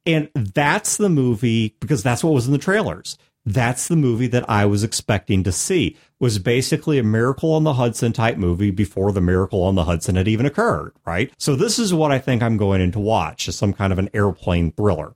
[0.06, 3.18] And that's the movie because that's what was in the trailers.
[3.44, 5.96] That's the movie that I was expecting to see.
[6.18, 10.16] Was basically a Miracle on the Hudson type movie before the Miracle on the Hudson
[10.16, 11.32] had even occurred, right?
[11.38, 13.98] So this is what I think I'm going in to watch, is some kind of
[13.98, 15.14] an airplane thriller.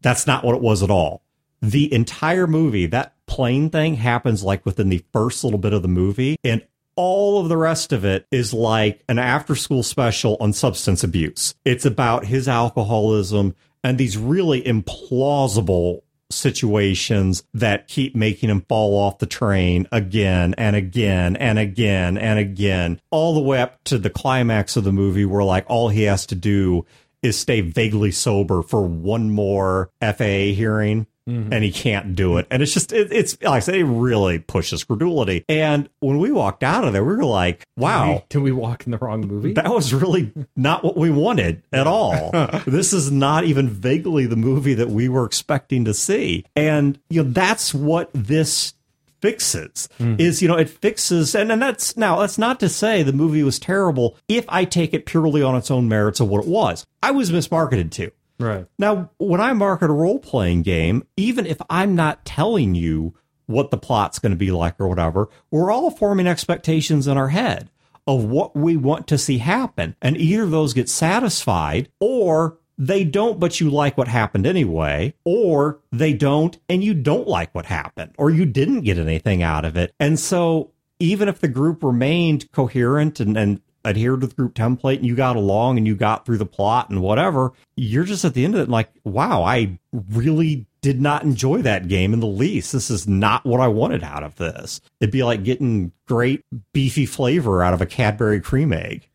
[0.00, 1.22] That's not what it was at all.
[1.60, 5.88] The entire movie, that plane thing happens like within the first little bit of the
[5.88, 6.62] movie, and
[6.94, 11.54] all of the rest of it is like an after school special on substance abuse.
[11.64, 19.18] It's about his alcoholism and these really implausible situations that keep making him fall off
[19.18, 24.10] the train again and again and again and again, all the way up to the
[24.10, 26.84] climax of the movie where like all he has to do
[27.22, 31.06] is stay vaguely sober for one more FAA hearing.
[31.28, 31.52] Mm-hmm.
[31.52, 32.46] And he can't do it.
[32.50, 35.44] And it's just, it, it's like I said, it really pushes credulity.
[35.46, 38.92] And when we walked out of there, we were like, wow, Did we walk in
[38.92, 39.52] the wrong movie?
[39.52, 42.30] that was really not what we wanted at all.
[42.66, 46.46] this is not even vaguely the movie that we were expecting to see.
[46.56, 48.72] And, you know, that's what this
[49.20, 50.16] fixes mm-hmm.
[50.18, 53.42] is, you know, it fixes, and, and that's now, that's not to say the movie
[53.42, 56.86] was terrible if I take it purely on its own merits of what it was.
[57.02, 58.10] I was mismarketed to.
[58.38, 58.66] right.
[58.78, 63.14] Now, when I market a role playing game, even if I'm not telling you
[63.46, 67.28] what the plot's going to be like or whatever, we're all forming expectations in our
[67.28, 67.70] head
[68.06, 69.94] of what we want to see happen.
[70.00, 75.80] And either those get satisfied or they don't, but you like what happened anyway, or
[75.90, 79.76] they don't and you don't like what happened, or you didn't get anything out of
[79.76, 79.92] it.
[79.98, 84.96] And so even if the group remained coherent and, and adhered to the group template
[84.96, 88.34] and you got along and you got through the plot and whatever, you're just at
[88.34, 89.78] the end of it like, wow, I
[90.10, 92.72] really did not enjoy that game in the least.
[92.72, 94.80] This is not what I wanted out of this.
[95.00, 99.08] It'd be like getting great beefy flavor out of a Cadbury cream egg.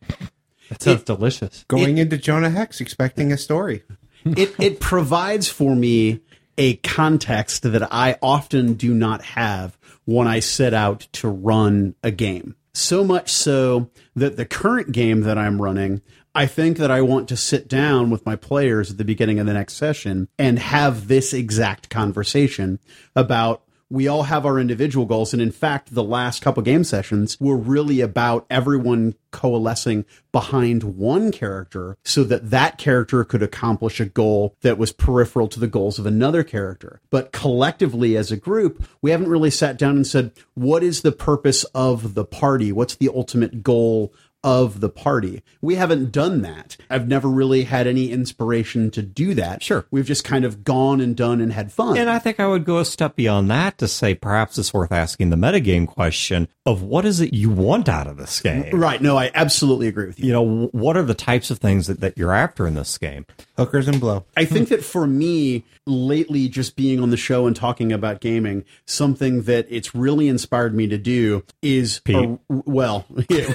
[0.78, 1.64] That sounds delicious.
[1.68, 3.82] Going into Jonah Hex expecting a story.
[4.24, 6.20] it it provides for me
[6.56, 12.10] a context that I often do not have when I set out to run a
[12.10, 12.56] game.
[12.72, 16.02] So much so that the current game that I'm running,
[16.34, 19.46] I think that I want to sit down with my players at the beginning of
[19.46, 22.80] the next session and have this exact conversation
[23.14, 23.62] about
[23.94, 25.32] we all have our individual goals.
[25.32, 31.30] And in fact, the last couple game sessions were really about everyone coalescing behind one
[31.32, 35.98] character so that that character could accomplish a goal that was peripheral to the goals
[35.98, 37.00] of another character.
[37.10, 41.12] But collectively as a group, we haven't really sat down and said, what is the
[41.12, 42.72] purpose of the party?
[42.72, 44.12] What's the ultimate goal
[44.44, 45.42] of the party.
[45.62, 46.76] We haven't done that.
[46.90, 49.62] I've never really had any inspiration to do that.
[49.62, 49.86] Sure.
[49.90, 51.96] We've just kind of gone and done and had fun.
[51.96, 54.92] And I think I would go a step beyond that to say perhaps it's worth
[54.92, 58.78] asking the metagame question of what is it you want out of this game?
[58.78, 59.00] right.
[59.00, 60.26] No, I absolutely agree with you.
[60.26, 63.24] You know, what are the types of things that, that you're after in this game?
[63.56, 64.24] Hookers and blow.
[64.36, 68.64] I think that for me, lately, just being on the show and talking about gaming,
[68.84, 72.16] something that it's really inspired me to do is, Pete.
[72.16, 73.48] a- well, We didn't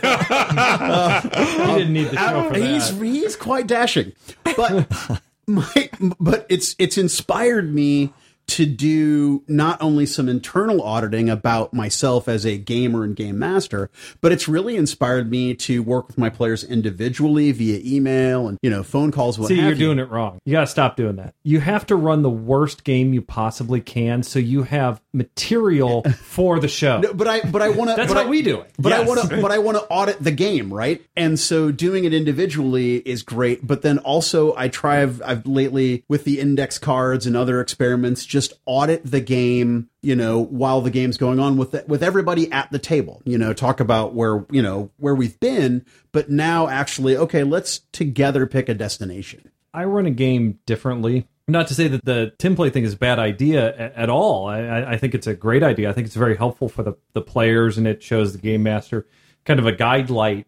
[1.93, 3.06] need the uh, show uh, for he's that.
[3.06, 5.89] he's quite dashing, but my
[6.20, 8.14] but it's it's inspired me
[8.50, 13.89] to do not only some internal auditing about myself as a gamer and game master,
[14.22, 18.70] but it's really inspired me to work with my players individually via email and you
[18.70, 19.38] know phone calls.
[19.38, 19.76] What See, you're you.
[19.76, 20.39] doing it wrong.
[20.45, 21.36] You got to stop doing that.
[21.43, 26.60] You have to run the worst game you possibly can so you have material for
[26.60, 27.00] the show.
[27.00, 27.95] No, but I but I want to.
[27.95, 28.72] That's how I, we do it.
[28.78, 29.39] But I want to.
[29.50, 31.02] But I want to audit the game, right?
[31.16, 33.66] And so doing it individually is great.
[33.66, 35.02] But then also, I try.
[35.02, 39.90] I've, I've lately with the index cards and other experiments, just audit the game.
[40.02, 43.22] You know, while the game's going on with with everybody at the table.
[43.26, 47.80] You know, talk about where you know where we've been, but now actually, okay, let's
[47.92, 49.52] together pick a destination.
[49.74, 51.28] I run a game differently.
[51.48, 54.48] Not to say that the template thing is a bad idea at, at all.
[54.48, 55.90] I, I think it's a great idea.
[55.90, 59.08] I think it's very helpful for the, the players and it shows the game master
[59.46, 60.48] kind of a guide light.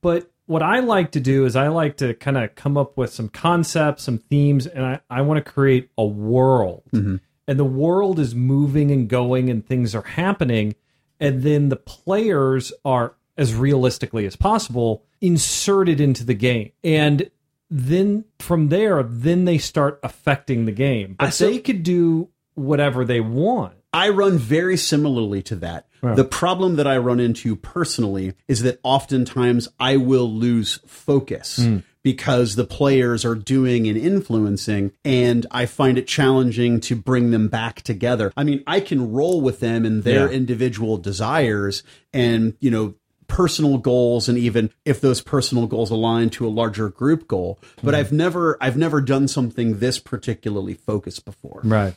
[0.00, 3.12] But what I like to do is I like to kind of come up with
[3.12, 6.84] some concepts, some themes, and I, I want to create a world.
[6.92, 7.16] Mm-hmm.
[7.46, 10.74] And the world is moving and going and things are happening.
[11.20, 16.72] And then the players are, as realistically as possible, inserted into the game.
[16.82, 17.30] And
[17.68, 21.16] then from there, then they start affecting the game.
[21.18, 23.74] But so- they could do whatever they want.
[23.92, 25.87] I run very similarly to that.
[26.02, 31.78] The problem that I run into personally is that oftentimes I will lose focus hmm.
[32.02, 37.48] because the players are doing and influencing and I find it challenging to bring them
[37.48, 38.32] back together.
[38.36, 40.36] I mean, I can roll with them and their Yeah.
[40.36, 41.82] individual desires
[42.12, 42.94] and, you know,
[43.26, 47.58] personal goals and even if those personal goals align to a larger group goal.
[47.82, 48.00] But hmm.
[48.00, 51.60] I've never I've never done something this particularly focused before.
[51.62, 51.94] Right.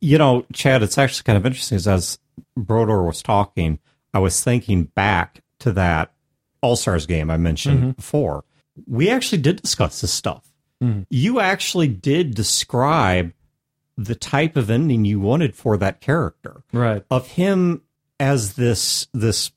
[0.00, 2.18] You know, Chad, it's actually kind of interesting as
[2.56, 3.78] Brodeur was talking,
[4.12, 6.12] I was thinking back to that
[6.62, 7.90] All Stars game I mentioned mm-hmm.
[7.92, 8.44] before.
[8.86, 10.46] We actually did discuss this stuff.
[10.82, 11.02] Mm-hmm.
[11.10, 13.32] You actually did describe
[13.96, 17.04] the type of ending you wanted for that character Right.
[17.10, 17.82] of him
[18.18, 19.52] as this this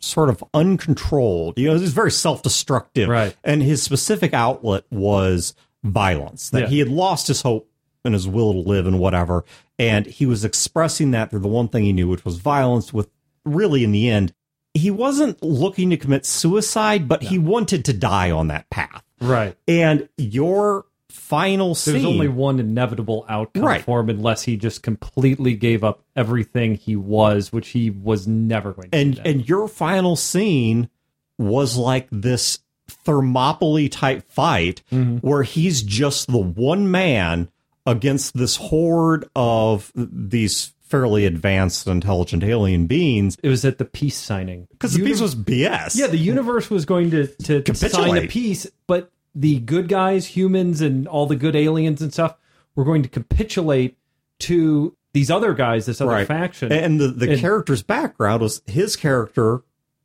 [0.00, 1.58] sort of uncontrolled.
[1.58, 3.36] You know, he's very self destructive, Right.
[3.44, 5.54] And his specific outlet was
[5.84, 6.50] violence.
[6.50, 6.68] That Yeah.
[6.68, 7.70] he had lost his hope
[8.06, 9.44] and his will to live and whatever,
[9.78, 12.92] and he was expressing that through the one thing he knew, which was violence.
[12.92, 13.10] With
[13.44, 14.32] really, in the end,
[14.74, 19.02] he wasn't looking to commit suicide, but he wanted to die on that path.
[19.20, 19.56] Right.
[19.66, 23.82] And your final scene, There's only one inevitable outcome Right.
[23.82, 28.72] for him unless he just completely gave up everything he was, which he was never
[28.72, 29.22] going to and do.
[29.24, 30.90] and your final scene
[31.38, 35.16] was like this Thermopylae type fight mm-hmm.
[35.26, 37.48] where he's just the one man
[37.86, 44.16] against this horde of these fairly advanced intelligent alien beings it was at the peace
[44.16, 44.68] signing.
[44.70, 45.96] because the Uni- peace was BS.
[45.96, 48.30] Yeah, the universe was going to, to sign a Capitulate.
[48.30, 52.36] peace, but the good guys, humans, and all the good aliens and stuff
[52.76, 53.96] were going to capitulate
[54.40, 56.26] to these other guys, this other right.
[56.26, 56.70] faction.
[56.70, 59.62] And the, the And- character's background was his character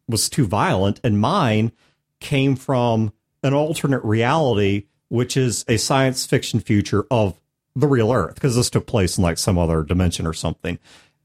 [0.08, 1.72] was too violent, and mine
[2.20, 3.14] came from
[3.44, 7.40] an alternate reality, which is a science fiction future of
[7.76, 10.78] the real Earth, because this took place in like some other dimension or something.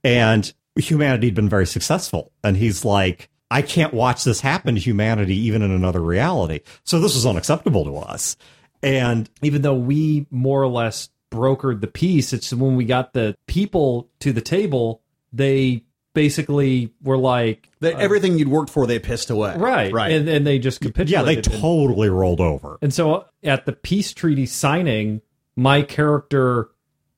[0.04, 2.32] And humanity had been very successful.
[2.44, 6.60] And he's like, I can't watch this happen to humanity even in another reality.
[6.84, 8.36] So this was unacceptable to us.
[8.82, 13.36] And even though we more or less brokered the peace, it's when we got the
[13.46, 15.00] people to the table,
[15.32, 15.82] they
[16.14, 19.54] basically were like, That uh, everything you'd worked for, they pissed away.
[19.56, 20.12] right, Right.
[20.12, 22.78] and, and they just capitulated yeah, they And- totally rolled over.
[22.82, 25.20] And so at the peace treaty signing,
[25.56, 26.68] my character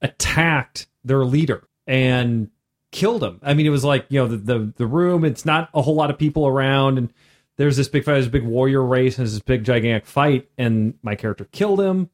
[0.00, 2.50] attacked their leader and
[2.92, 3.40] killed him.
[3.42, 5.94] I mean, it was like, you know, the, the, the room, it's not a whole
[5.94, 6.98] lot of people around.
[6.98, 7.12] And
[7.56, 10.48] there's this big fight, there's a big warrior race, and there's this big gigantic fight.
[10.56, 12.10] And my character killed him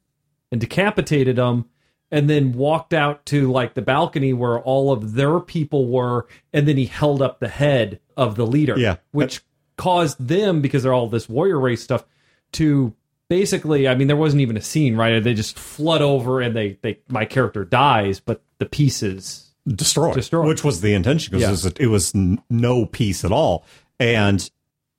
[0.51, 1.67] and decapitated him
[2.11, 6.27] and then walked out to like the balcony where all of their people were.
[6.53, 8.79] And then he held up the head of the leader.
[8.79, 8.97] Yeah.
[9.11, 9.43] Which
[9.77, 12.05] caused them, because they're all this warrior race stuff,
[12.53, 12.95] to
[13.29, 16.79] basically i mean there wasn't even a scene right they just flood over and they
[16.83, 20.47] they my character dies but the pieces destroyed, Destroyed.
[20.47, 21.71] which was the intention because Yeah.
[21.71, 23.65] it was, it was no peace at all.
[23.99, 24.49] And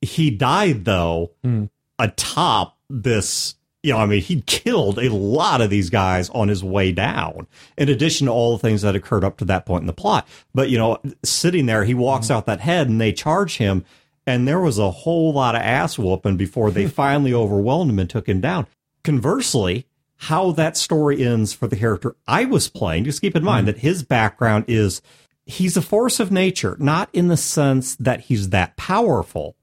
[0.01, 1.65] he died though Hmm.
[1.99, 3.55] atop this.
[3.83, 7.45] You know, I mean, he killed a lot of these guys on his way down.
[7.77, 10.27] In addition to all the things that occurred up to that point in the plot,
[10.55, 13.85] but you know, sitting there, he walks out that head, and they charge him.
[14.27, 18.09] And there was a whole lot of ass whooping before they finally overwhelmed him and
[18.09, 18.67] took him down.
[19.03, 19.85] Conversely,
[20.17, 23.75] how that story ends for the character I was playing, just keep in mind mm-hmm.
[23.75, 25.01] that his background is
[25.45, 29.55] he's a force of nature, not in the sense that he's that powerful,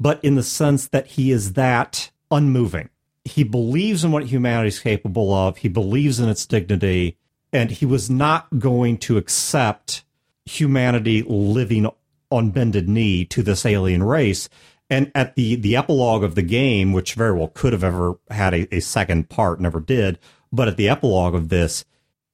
[0.00, 2.88] but in the sense that he is that unmoving.
[3.24, 7.16] He believes in what humanity is capable of, he believes in its dignity,
[7.52, 10.04] and he was not going to accept
[10.46, 11.86] humanity living
[12.30, 14.48] on bended knee to this alien race.
[14.90, 18.54] And at the the epilogue of the game, which very well could have ever had
[18.54, 20.18] a, a second part, never did,
[20.50, 21.84] but at the epilogue of this,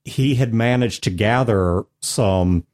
[0.04, 2.64] he had managed to gather some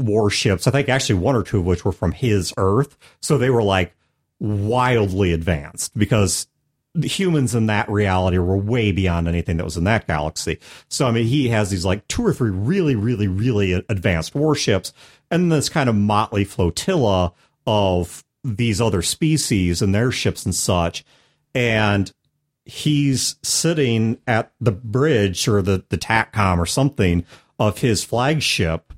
[0.00, 0.66] warships.
[0.66, 2.96] I think actually one or two of which were from his Earth.
[3.20, 3.94] So they were like
[4.40, 6.48] wildly advanced because
[6.94, 10.58] the humans in that reality were way beyond anything that was in that galaxy.
[10.88, 14.92] So, I mean, he has these like two or three really, really, really advanced warships
[15.30, 17.32] and this kind of motley flotilla
[17.66, 21.04] of these other species and their ships and such.
[21.54, 22.10] And
[22.64, 27.24] he's sitting at the bridge or the, the TACCOM or something
[27.58, 28.92] of his flagship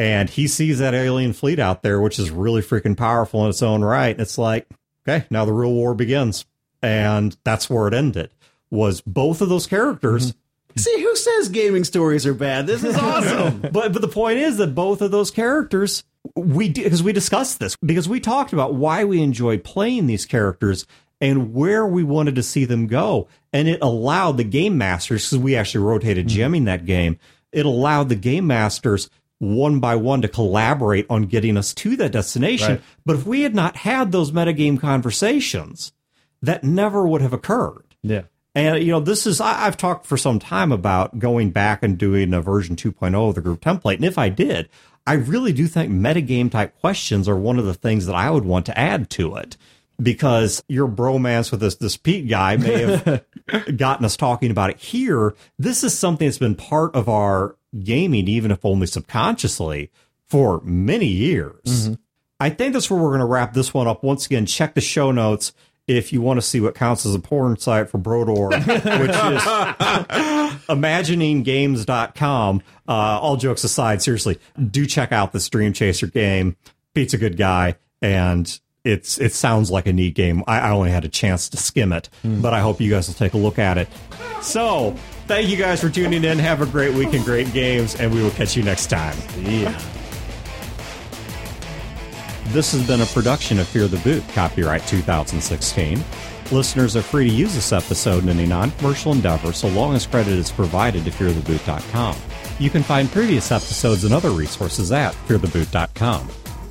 [0.00, 3.62] and he sees that alien fleet out there, which is really freaking powerful in its
[3.62, 4.12] own right.
[4.12, 4.66] And it's like,
[5.06, 6.46] okay, now the real war begins.
[6.80, 8.30] And that's where it ended.
[8.70, 10.28] Was both of those characters.
[10.28, 10.39] Mm-hmm.
[10.76, 12.66] See, who says gaming stories are bad?
[12.66, 13.60] This is awesome.
[13.72, 16.04] But but the point is that both of those characters
[16.34, 20.86] we because we discussed this because we talked about why we enjoy playing these characters
[21.20, 25.42] and where we wanted to see them go, and it allowed the game masters because
[25.42, 26.38] we actually rotated mm-hmm.
[26.38, 27.18] gemming that game.
[27.52, 32.12] It allowed the game masters one by one to collaborate on getting us to that
[32.12, 32.72] destination.
[32.72, 32.82] Right.
[33.04, 35.92] But if we had not had those metagame conversations,
[36.42, 37.84] that never would have occurred.
[38.02, 38.22] yeah
[38.54, 41.96] And, you know, this is, I, I've talked for some time about going back and
[41.96, 43.96] doing a version 2.0 of the group template.
[43.96, 44.68] And if I did,
[45.06, 48.44] I really do think metagame type questions are one of the things that I would
[48.44, 49.56] want to add to it
[50.02, 53.24] because your bromance with this, this Pete guy may have
[53.76, 55.34] gotten us talking about it here.
[55.58, 59.90] This is something that's been part of our gaming, even if only subconsciously,
[60.26, 61.60] for many years.
[61.64, 61.94] Mm-hmm.
[62.38, 64.02] I think that's where we're going to wrap this one up.
[64.02, 65.52] Once again, check the show notes
[65.96, 68.64] if you want to see what counts as a porn site for Brodeur, which is
[70.68, 72.62] imagininggames.com.
[72.88, 74.38] Uh, all jokes aside, seriously,
[74.70, 76.56] do check out the Dreamchaser game.
[76.94, 80.44] Pete's a good guy, and it's it sounds like a neat game.
[80.46, 83.14] I, I only had a chance to skim it, but I hope you guys will
[83.14, 83.88] take a look at it.
[84.42, 84.94] So,
[85.26, 86.38] thank you guys for tuning in.
[86.38, 89.16] Have a great week and great games, and we will catch you next time.
[89.38, 89.76] Yeah.
[92.46, 96.02] This has been a production of Fear the Boot, copyright 2016.
[96.50, 100.06] Listeners are free to use this episode in any non commercial endeavor so long as
[100.06, 102.16] credit is provided to feartheboot.com.
[102.58, 106.26] You can find previous episodes and other resources at feartheboot.com.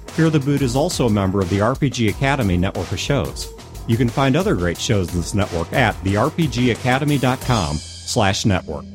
[0.07, 3.53] Fear the Boot is also a member of the RPG Academy network of shows.
[3.87, 8.85] You can find other great shows in this network at therpgacademy.com slash network.